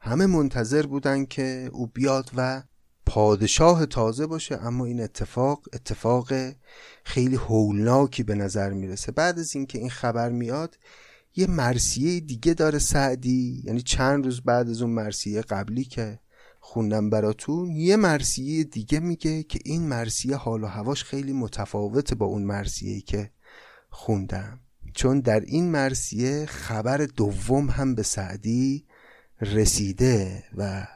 [0.00, 2.62] همه منتظر بودن که او بیاد و
[3.06, 6.32] پادشاه تازه باشه اما این اتفاق اتفاق
[7.04, 9.12] خیلی هولناکی به نظر می‌رسه.
[9.12, 10.78] بعد از اینکه این خبر میاد
[11.36, 13.62] یه مرسیه دیگه داره سعدی.
[13.64, 16.18] یعنی چند روز بعد از اون مرسیه قبلی که
[16.60, 22.26] خوندم براتون یه مرسیه دیگه میگه که این مرسیه حال و هواش خیلی متفاوته با
[22.26, 23.30] اون مرسیه که
[23.90, 24.60] خوندم.
[24.94, 28.86] چون در این مرسیه خبر دوم هم به سعدی
[29.40, 30.86] رسیده و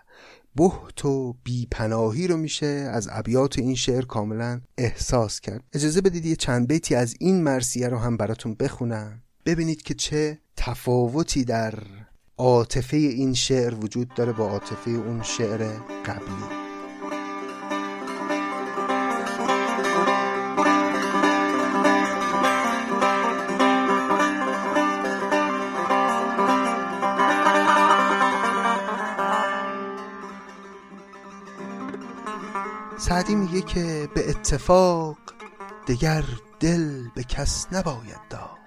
[0.56, 5.64] بحت و بیپناهی رو میشه از ابیات این شعر کاملا احساس کرد.
[5.72, 9.23] اجازه بدید یه چند بیتی از این مرسیه رو هم براتون بخونم.
[9.46, 11.74] ببینید که چه تفاوتی در
[12.38, 15.68] عاطفه این شعر وجود داره با عاطفه اون شعر
[16.06, 16.64] قبلی.
[32.98, 35.18] سعدی میگه که به اتفاق
[35.88, 36.24] دگر
[36.60, 38.63] دل به کس نباید داد.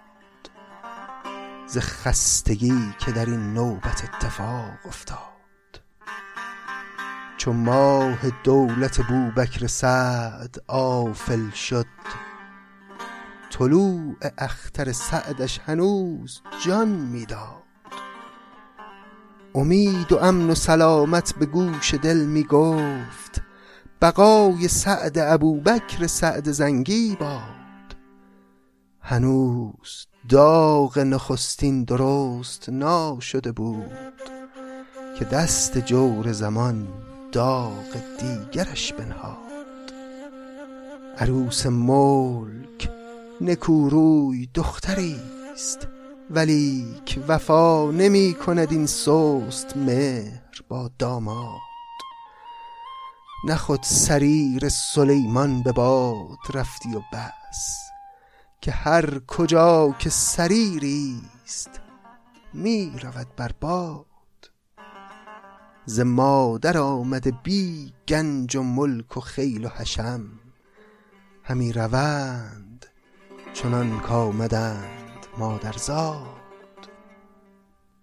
[1.67, 5.17] ز خستگی که در این نوبت اتفاق افتاد.
[7.37, 11.85] چو ماه دولت بوبکر سعد آفل شد
[13.49, 17.63] طلوع اختر سعدش هنوز جان می‌داد.
[19.55, 23.41] امید و امن و سلامت به گوش دل می‌گفت
[24.01, 27.95] بقای سعد ابوبکر سعد زنگی باد.
[29.01, 34.21] هنوز داغ نخستین درست ناشده بود
[35.19, 36.87] که دست جور زمان
[37.31, 39.37] داغ دیگرش بنهاد.
[41.17, 42.89] عروس ملک
[43.41, 45.19] نکوروی دختری
[45.53, 45.87] است
[46.29, 51.59] ولیک وفا نمی کند این سست مهر با داماد.
[53.47, 57.86] نه خود سریر سلیمان به باد رفتی و بس.
[58.61, 61.69] که هر کجا که سریری است
[62.53, 64.05] می رود بر باد.
[65.85, 70.23] ز مادر آمده بی گنج و ملک و خیل و حشم
[71.43, 72.85] همی روند
[73.53, 76.27] چنان کآمدند مادرزاد.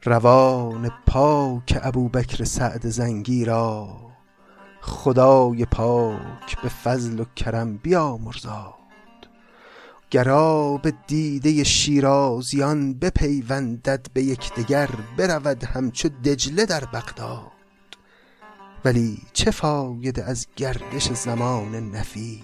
[0.04, 3.88] روان پاک ابوبکر سعد زنگی را
[4.80, 8.83] خدای پاک به فضل و کرم بیامرزاد.
[10.10, 17.50] گرا به دیده شیرازیان بپیوندد به یکدیگر برود همچو دجله در بغداد.
[18.84, 22.42] ولی چه فایده از گردش زمان نفیر؟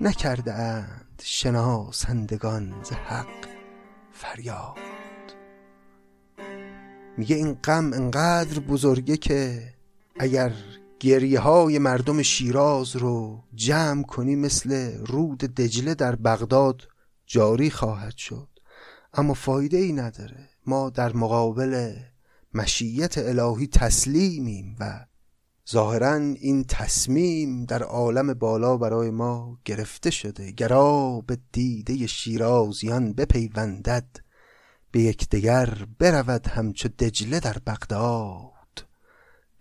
[0.00, 3.46] نکرده اند شناسندگان ز حق
[4.12, 4.76] فریاد.
[7.16, 9.62] میگه این غم انقدر بزرگه که
[10.18, 10.52] اگر
[11.02, 16.82] گریه های مردم شیراز رو جمع کنی مثل رود دجله در بغداد
[17.26, 18.48] جاری خواهد شد.
[19.14, 20.48] اما فایده ای نداره.
[20.66, 21.94] ما در مقابل
[22.54, 25.06] مشیت الهی تسلیمیم و
[25.70, 30.52] ظاهرا این تصمیم در عالم بالا برای ما گرفته شده.
[30.52, 34.16] گرا به دیده شیرازیان بپیوندد
[34.90, 38.51] به یکدیگر برود همچو دجله در بغداد.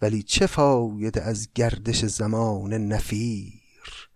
[0.01, 4.09] ولی چه فایده از گردش زمان نفیر؟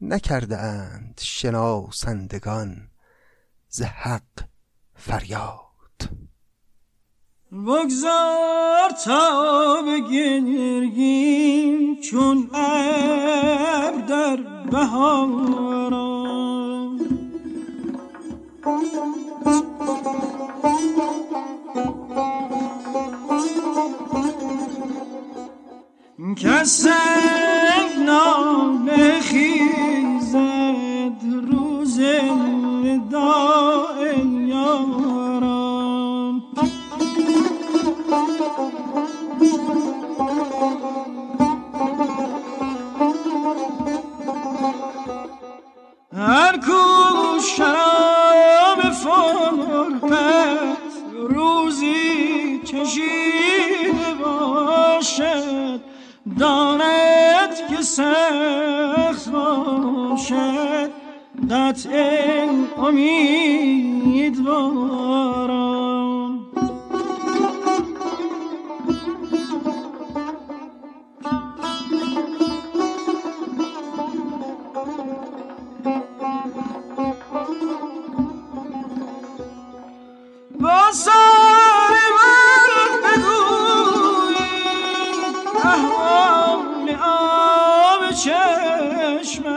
[0.00, 2.88] نکرده اند شناسندگان
[3.68, 4.44] ز حق
[4.94, 5.62] فریاد.
[7.52, 11.20] بگذار تا بگرگیم
[12.00, 14.36] چون ابر در
[14.70, 16.22] بهاران
[26.18, 28.90] کسک نام
[29.20, 30.36] خیزد
[31.50, 32.00] روز
[32.84, 36.42] وداع یاران.
[46.16, 46.82] هر کو
[47.56, 50.94] شراب فرپس
[51.28, 55.91] روزی چشیده باشد
[56.38, 60.90] داند که سخت باشد.
[61.50, 62.46] قطع
[62.78, 64.42] امیدوارم.
[80.60, 80.92] با
[88.22, 89.56] چشمم.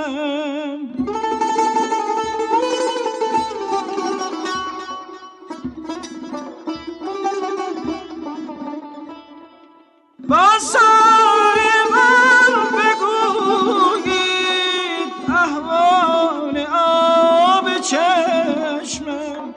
[10.30, 11.58] با سر
[11.92, 14.06] من بگویید
[15.30, 19.56] احوال آب چشمم.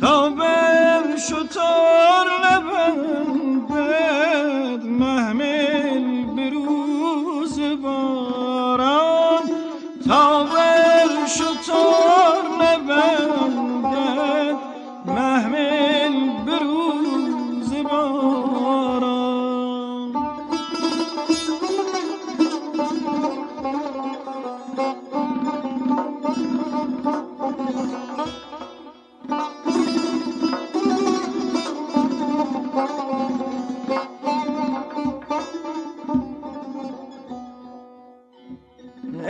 [0.00, 3.37] تا بر شطور نبندد
[11.28, 12.42] بر شطور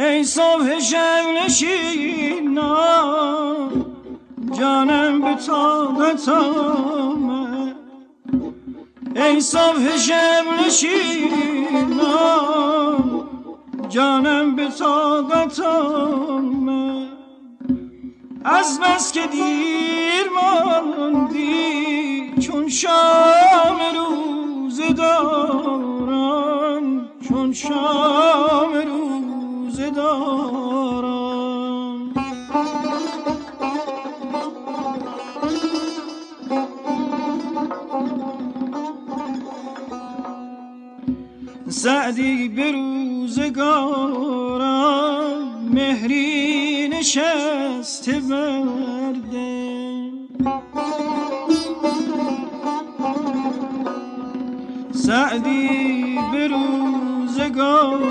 [0.08, 2.64] ای صبح شب نشینم
[4.58, 7.76] جانم به طاقت آمد
[9.16, 12.08] ای صبح شب نشینم
[13.88, 17.08] جانم به طاقت آمد
[18.44, 25.80] از بس که دیر ماندی چون شام روز دارم
[27.28, 29.27] چون شام روز
[29.90, 31.68] دارم.
[41.68, 43.68] سعدی به روزگارم
[45.70, 49.78] مهری نشسته برده
[54.92, 58.08] سعدی به روزگاران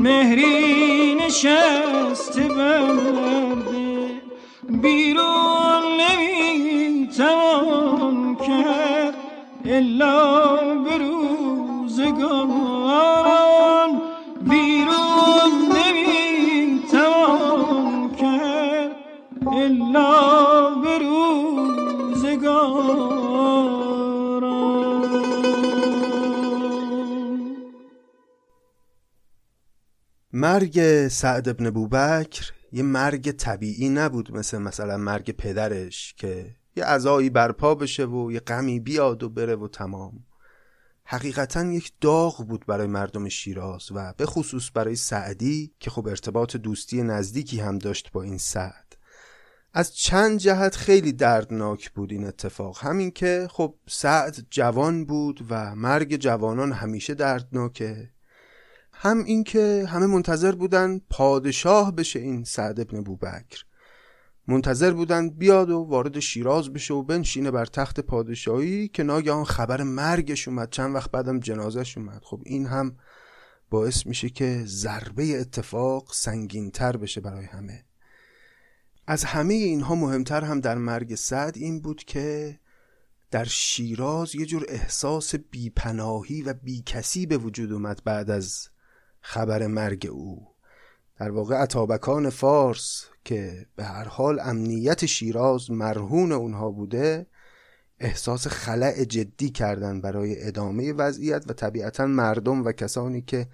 [0.00, 4.10] مهری نشسته برده
[4.68, 7.56] بیرون نمی‌توان
[8.36, 9.14] کرد
[9.64, 12.30] الا به روزگاران.
[14.40, 17.10] بیرون نمی‌توان
[18.20, 18.96] کرد
[19.52, 22.40] الا به روزگاران.
[30.32, 37.30] مرگ سعد ابن بوبکر یه مرگ طبیعی نبود مثل مثلا مرگ پدرش که یه عزایی
[37.30, 40.24] برپا بشه و یه غمی بیاد و بره و تمام.
[41.04, 46.56] حقیقتا یک داغ بود برای مردم شیراز و به خصوص برای سعدی که خب ارتباط
[46.56, 48.96] دوستی نزدیکی هم داشت با این سعد.
[49.72, 52.78] از چند جهت خیلی دردناک بود این اتفاق.
[52.84, 58.10] همین که خب سعد جوان بود و مرگ جوانان همیشه دردناکه.
[59.02, 63.64] هم اینکه همه منتظر بودن پادشاه بشه این سعد ابن بوبکر
[64.48, 69.82] منتظر بودن بیاد و وارد شیراز بشه و بنشینه بر تخت پادشاهی که ناگهان خبر
[69.82, 70.70] مرگش اومد.
[70.70, 72.22] چند وقت بعدم جنازش اومد.
[72.24, 72.96] خب این هم
[73.70, 77.84] باعث میشه که ضربه اتفاق سنگینتر بشه برای همه.
[79.06, 82.58] از همه اینها مهمتر هم در مرگ سعد این بود که
[83.30, 88.68] در شیراز یه جور احساس بیپناهی و بیکسی به وجود اومد بعد از
[89.20, 90.48] خبر مرگ او.
[91.18, 97.26] در واقع اتابکان فارس که به هر حال امنیت شیراز مرهون اونها بوده
[98.00, 103.46] احساس خلع جدی کردن برای ادامه وضعیت و طبیعتا مردم و کسانی که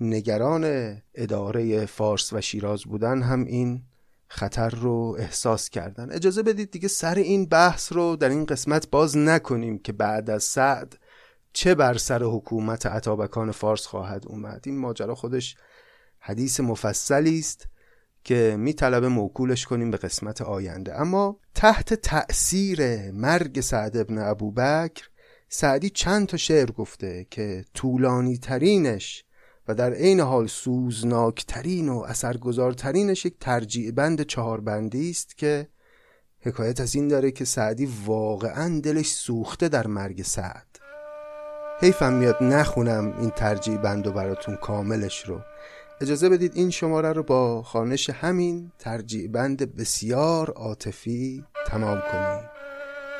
[0.00, 3.82] نگران اداره فارس و شیراز بودن هم این
[4.28, 6.12] خطر رو احساس کردن.
[6.12, 10.44] اجازه بدید دیگه سر این بحث رو در این قسمت باز نکنیم که بعد از
[10.44, 10.98] سعد
[11.54, 15.56] چه بر سر حکومت عطابکان فارس خواهد اومد؟ این ماجرا خودش
[16.18, 17.68] حدیث مفصلی است
[18.24, 21.00] که میطلبه موکولش کنیم به قسمت آینده.
[21.00, 25.08] اما تحت تأثیر مرگ سعد ابن ابوبکر
[25.48, 29.24] سعدی چند تا شعر گفته که طولانی ترینش
[29.68, 35.68] و در عین حال سوزناکترین و اثرگذارترینش یک ترجیع بند چهار بندی است که
[36.40, 40.73] حکایت از این داره که سعدی واقعا دلش سوخته در مرگ سعد.
[41.84, 45.40] حیفم میاد نخونم این ترجیع بند و براتون کاملش رو.
[46.00, 52.50] اجازه بدید این شماره رو با خانش همین ترجیع بند بسیار عاطفی تمام کنیم.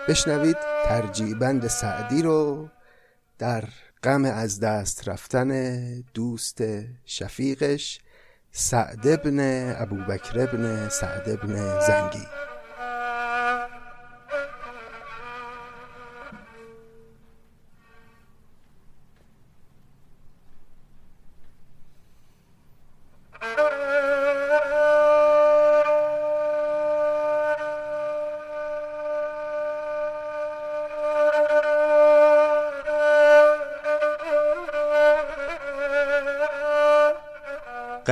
[0.08, 2.68] بشنوید ترجیع بند سعدی رو
[3.38, 3.64] در
[4.02, 5.84] غم از دست رفتن
[6.14, 6.58] دوست
[7.04, 8.00] شفیقش
[8.52, 12.26] سعد ابن ابوبکر ابن سعد ابن زنگی.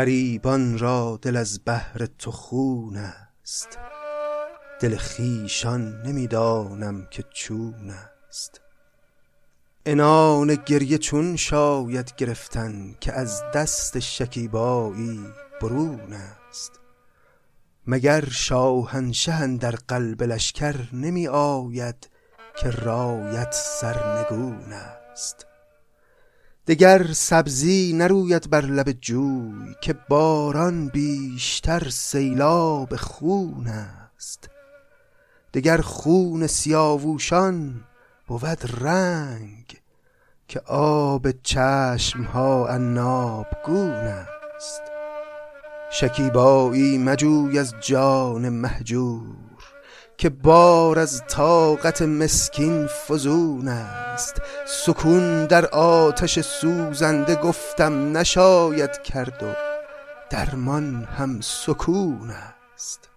[0.03, 3.79] غریبان را دل از بهر تو خون است.
[4.81, 7.95] دل خویشان نمی‌دانم که چون
[8.29, 8.61] است.
[9.87, 15.21] عنان گریه چون شاید گرفتن که از دست شکیبایی
[15.61, 16.13] برون
[16.49, 16.81] است.
[17.87, 22.11] مگر شاهنشه در قلب لشکر نمی آید
[22.57, 25.47] که رایت سرنگون است؟
[26.67, 34.51] دگر سبزی نروید بر لب جوی که باران بیشتر سیلاب خون است.
[35.55, 37.85] دگر خون سیاووشان
[38.27, 39.81] بود رنگ
[40.49, 44.83] که آب چشم ها عنابگون است.
[45.93, 49.52] شکیبایی مجوی از جان مهجور
[50.23, 54.41] که بار از طاقت مسکین فزون است.
[54.67, 59.47] سکون در آتش سوزنده گفتم نشاید کرد و
[60.31, 62.31] درمان هم سکون
[62.75, 63.11] است.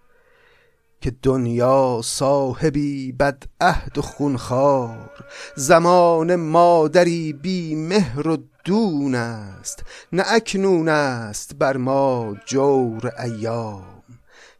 [1.00, 5.24] که دنیا صاحبی بد عهد و خونخوار
[5.56, 9.84] زمان مادری بی مهر و دون است.
[10.12, 13.95] نه اکنون است بر ما جور ایام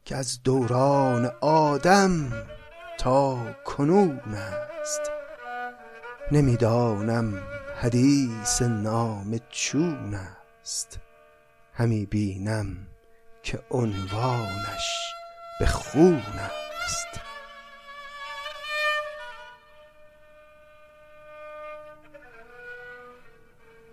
[0.07, 2.33] که از دوران آدم
[2.99, 5.01] تا کنون است.
[6.33, 7.43] نمی‌دانم
[7.81, 10.19] حدیث نام چون
[10.63, 10.99] است.
[11.73, 12.77] همی بینم
[13.43, 15.15] که عنوانش
[15.61, 16.23] به خون
[16.85, 17.26] است.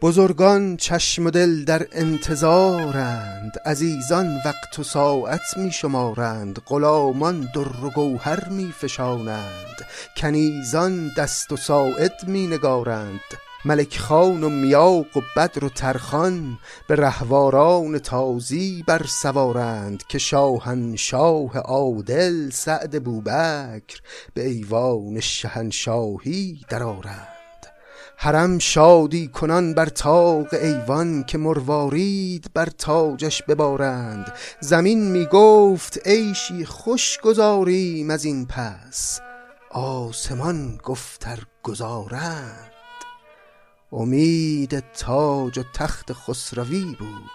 [0.04, 3.52] بزرگان چشم دل در انتظارند.
[3.66, 9.86] عزیزان وقت و ساعت می شمارند غلامان در و گوهر می فشانند
[10.18, 13.20] کنیزان دست و ساعد می نگارند
[13.66, 21.58] ملک خان و میاق و بدر و ترخان به رهواران تازی بر سوارند که شاهنشاه
[21.58, 24.00] عادل سعد بوبکر
[24.34, 27.33] به ایوان شهنشاهی درآرند.
[28.18, 34.34] حرم شادی کنان بر طاق ایوان که مروارید بر تاجش ببارند.
[34.60, 39.20] زمین می گفت عیشی خوش گذاریم از این پس.
[39.72, 42.72] آسمان گفتر گذارند.
[43.92, 47.32] امید تاج و تخت خسروی بود.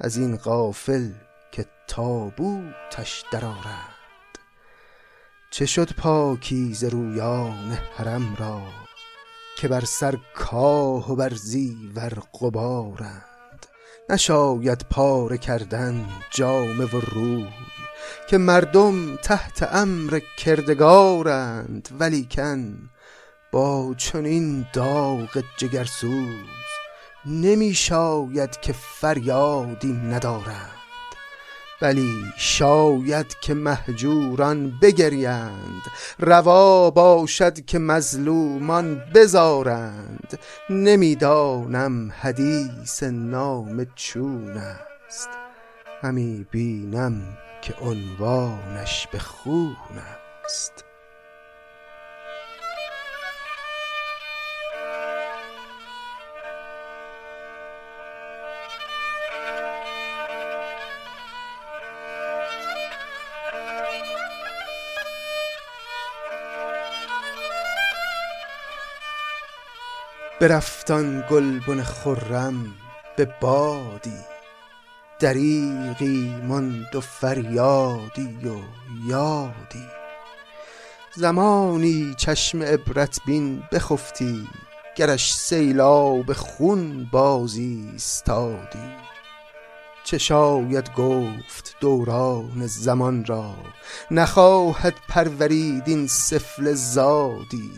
[0.00, 1.10] از این غافل
[1.52, 3.98] که تابوتش درآرند
[5.50, 8.87] چه شد پاکیزه رویان حرم را؟
[9.60, 13.66] که بر سر کاه و بر زیور غبارند.
[14.10, 17.46] نشاید پاره کردن جامه و روی
[18.28, 21.88] که مردم تحت امر کردگارند.
[22.00, 22.90] ولیکن
[23.52, 26.46] با چنین داغ جگرسوز
[27.26, 30.77] نمی شاید که فریادی ندارند.
[31.80, 35.82] بلی شاید که مهجوران بگریند.
[36.18, 40.38] روا باشد که مظلومان بزارند.
[40.70, 44.56] نمی‌دانم حدیث نام چون
[45.08, 45.28] است.
[46.02, 47.22] همی بینم
[47.62, 49.76] که عنوانش به خون
[50.44, 50.87] است.
[70.40, 72.74] برفتان گلبن خرم
[73.16, 74.18] به بادی.
[75.18, 78.60] دریغی ماند و فریادی و
[79.08, 79.86] یادی.
[81.16, 84.48] زمانی چشم عبرت بین بخفتی
[84.96, 88.96] گرش سیلاب خون بازی استادی.
[90.04, 93.54] چه شاید گفت دوران زمان را؟
[94.10, 97.70] نخواهد پرورید این سفل زادی.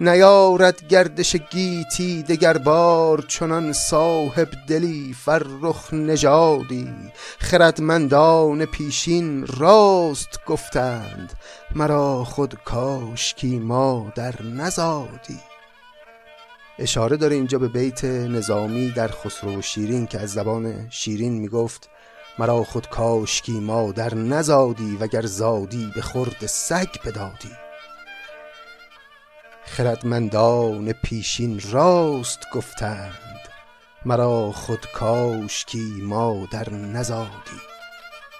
[0.00, 6.94] نیارد گردش گیتی دگر بار چنان صاحب دلی فرخ نژادی.
[7.38, 11.32] خردمندان پیشین راست گفتند
[11.74, 15.53] مرا خود کاشکی ما در نزادی.
[16.78, 21.90] اشاره داره اینجا به بیت نظامی در خسرو و شیرین که از زبان شیرین می‌گفت
[22.38, 27.50] مرا خود کاشکی مادر نزادی وگر زادی به خورد سگ بدادی.
[29.64, 33.48] خردمندان پیشین راست گفتند
[34.04, 37.73] مرا خود کاشکی مادر نزادی.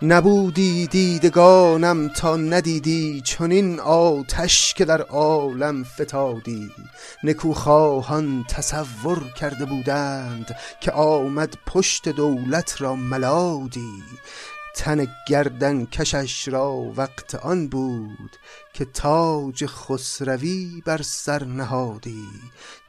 [0.02, 6.70] نبودی دیدگانم تا ندیدی چنین آتش که در عالم فتادی.
[7.24, 14.02] نکوخواهان تصور کرده بودند که آمد پشت دولت را ملادی.
[14.74, 18.36] تن گردن کشش را وقت آن بود
[18.72, 22.28] که تاج خسروی بر سر نهادی.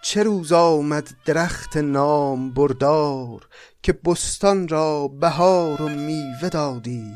[0.02, 3.48] چه روز آمد درخت نام بردار
[3.84, 7.16] که بستان را بهار و میوه دادی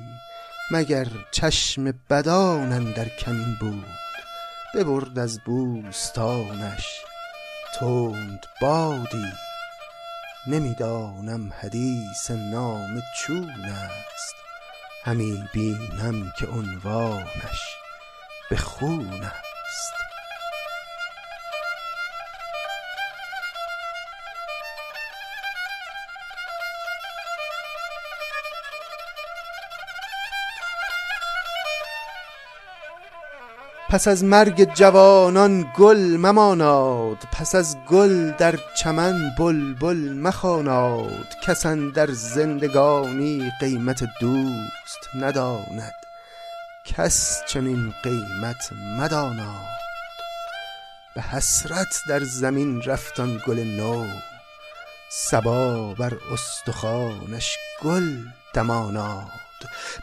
[0.71, 3.85] مگر چشم بدان در کمین بود.
[4.75, 6.87] ببرد از بوستانش
[7.79, 9.25] تند بادی.
[10.47, 14.38] نمی‌دانم حدیث نام چون است.
[15.09, 17.77] همی بینم که عنوانش
[18.49, 19.31] به خون
[33.89, 42.07] پس از مرگ جوانان گل مماناد پس از گل در چمن بلبل مخواناد کس در
[42.11, 45.93] زندگانی قیمت دوست نداند
[46.85, 49.79] کس چنین قیمت مداناد.
[51.15, 54.05] به حسرت در زمین رفتان گل نو
[55.11, 58.17] صبا بر استخوانش گل
[58.53, 59.48] دماناد.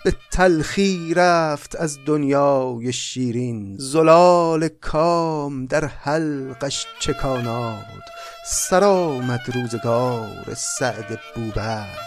[0.04, 3.76] به تلخی رفت از دنیای شیرین.
[3.78, 8.02] زلال کام در حلقش چکاناد.
[8.46, 12.06] سر آمد روزگار سعد بوبکر.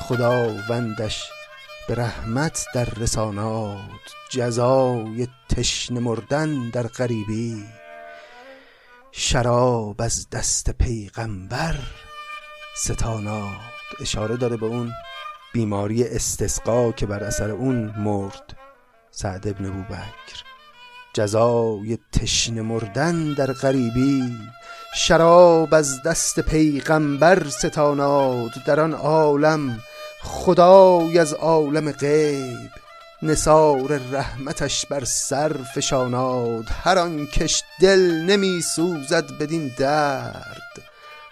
[0.00, 1.28] خداوندش
[1.88, 4.00] به رحمت در رساناد.
[4.30, 7.64] جزای تشنه مردن در غریبی.
[9.12, 11.74] شراب از دست پیغمبر
[12.76, 13.72] ستاناد.
[14.00, 14.92] اشاره داره به اون؟
[15.52, 18.56] بیماری استسقا که بر اثر اون مرد
[19.10, 20.42] سعد ابن بوبکر
[21.14, 24.38] جزای تشنه مردن در غریبی
[24.94, 29.78] شراب از دست پیغمبر ستاناد در آن عالم.
[30.22, 32.70] خدای از عالم غیب
[33.22, 36.64] نثار رحمتش بر سر فشاناد.
[36.84, 40.61] هر آن کش دل نمی سوزد بدین درد.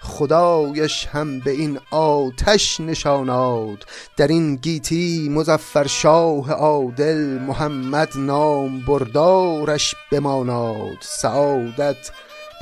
[0.02, 3.86] خدایش هم به این آتش نشاناد.
[4.16, 10.97] در این گیتی مزفر شاه عادل محمد نام بردارش بماناد.
[11.01, 12.10] سعادت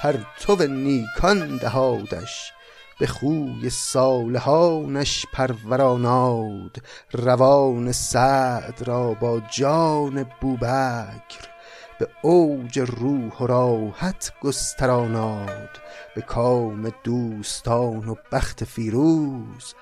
[0.01, 2.53] پرتو نیکان دهادش
[3.01, 6.77] به خوی صالحانش پروراناد.
[7.13, 11.58] روان سعد را با جان بوبکر
[11.99, 15.71] به اوج روح و راحت گستراناد
[16.15, 19.75] به کام دوستان و بخت فیروز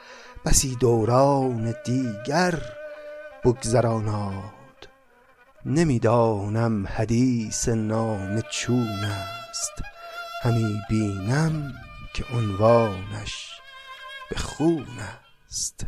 [0.45, 2.63] بسی دوران دیگر
[3.45, 4.89] بگذراناد.
[5.65, 9.05] نمی‌دانم حدیث نام چون
[9.51, 9.83] است
[10.43, 11.73] همی بینم
[12.15, 13.61] که عنوانش
[14.31, 14.87] به خون
[15.49, 15.87] است.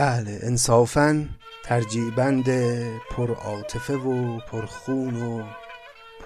[0.00, 1.28] بله انصافا
[1.64, 2.44] ترجیبند
[3.10, 5.44] پر عاطفه و پر خون و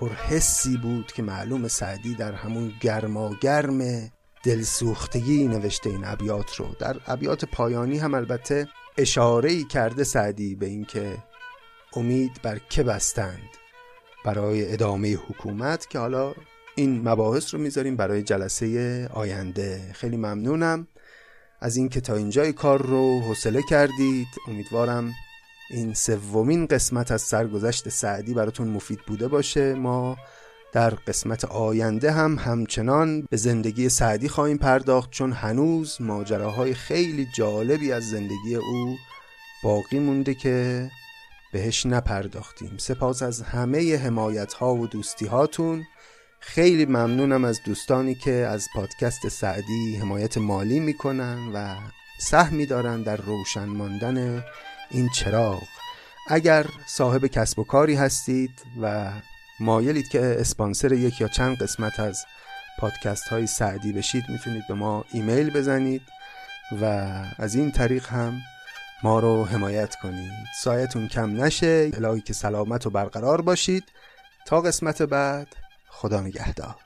[0.00, 3.80] پرحسی بود که معلوم سعدی در همون گرماگرم
[4.44, 6.66] دلسوختگی نوشته این ابیات رو.
[6.78, 8.68] در ابیات پایانی هم البته
[8.98, 11.16] اشاره ای کرده سعدی به اینکه
[11.96, 13.48] امید بر که بستند؟
[14.24, 16.34] برای ادامه حکومت که حالا
[16.74, 19.90] این مباحث رو می‌ذاریم برای جلسه آینده.
[19.92, 20.88] خیلی ممنونم.
[21.60, 25.12] از اینکه تا اینجای کار رو حوصله کردید امیدوارم
[25.70, 29.74] این سومین قسمت از سرگذشت سعدی براتون مفید بوده باشه.
[29.74, 30.16] ما
[30.72, 37.92] در قسمت آینده هم همچنان به زندگی سعدی خواهیم پرداخت چون هنوز ماجراهای خیلی جالبی
[37.92, 38.96] از زندگی او
[39.62, 40.90] باقی مونده که
[41.52, 42.76] بهش نپرداختیم.
[42.78, 45.84] سپاس از همه حمایت ها و دوستی هاتون
[46.46, 51.74] خیلی ممنونم از دوستانی که از پادکست سعدی حمایت مالی می‌کنن و
[52.18, 54.44] سهمی دارن در روشن ماندن
[54.90, 55.62] این چراغ.
[56.28, 58.50] اگر صاحب کسب و کاری هستید
[58.82, 59.10] و
[59.60, 62.24] مایلید که اسپانسر یک یا چند قسمت از
[62.78, 66.02] پادکست های سعدی بشید می‌تونید به ما ایمیل بزنید
[66.80, 66.84] و
[67.38, 68.40] از این طریق هم
[69.02, 70.32] ما رو حمایت کنید.
[70.62, 73.84] سایتون کم نشه الهی که سلامت و برقرار باشید.
[74.46, 75.63] تا قسمت بعد.
[75.94, 76.83] خدا نگهدار.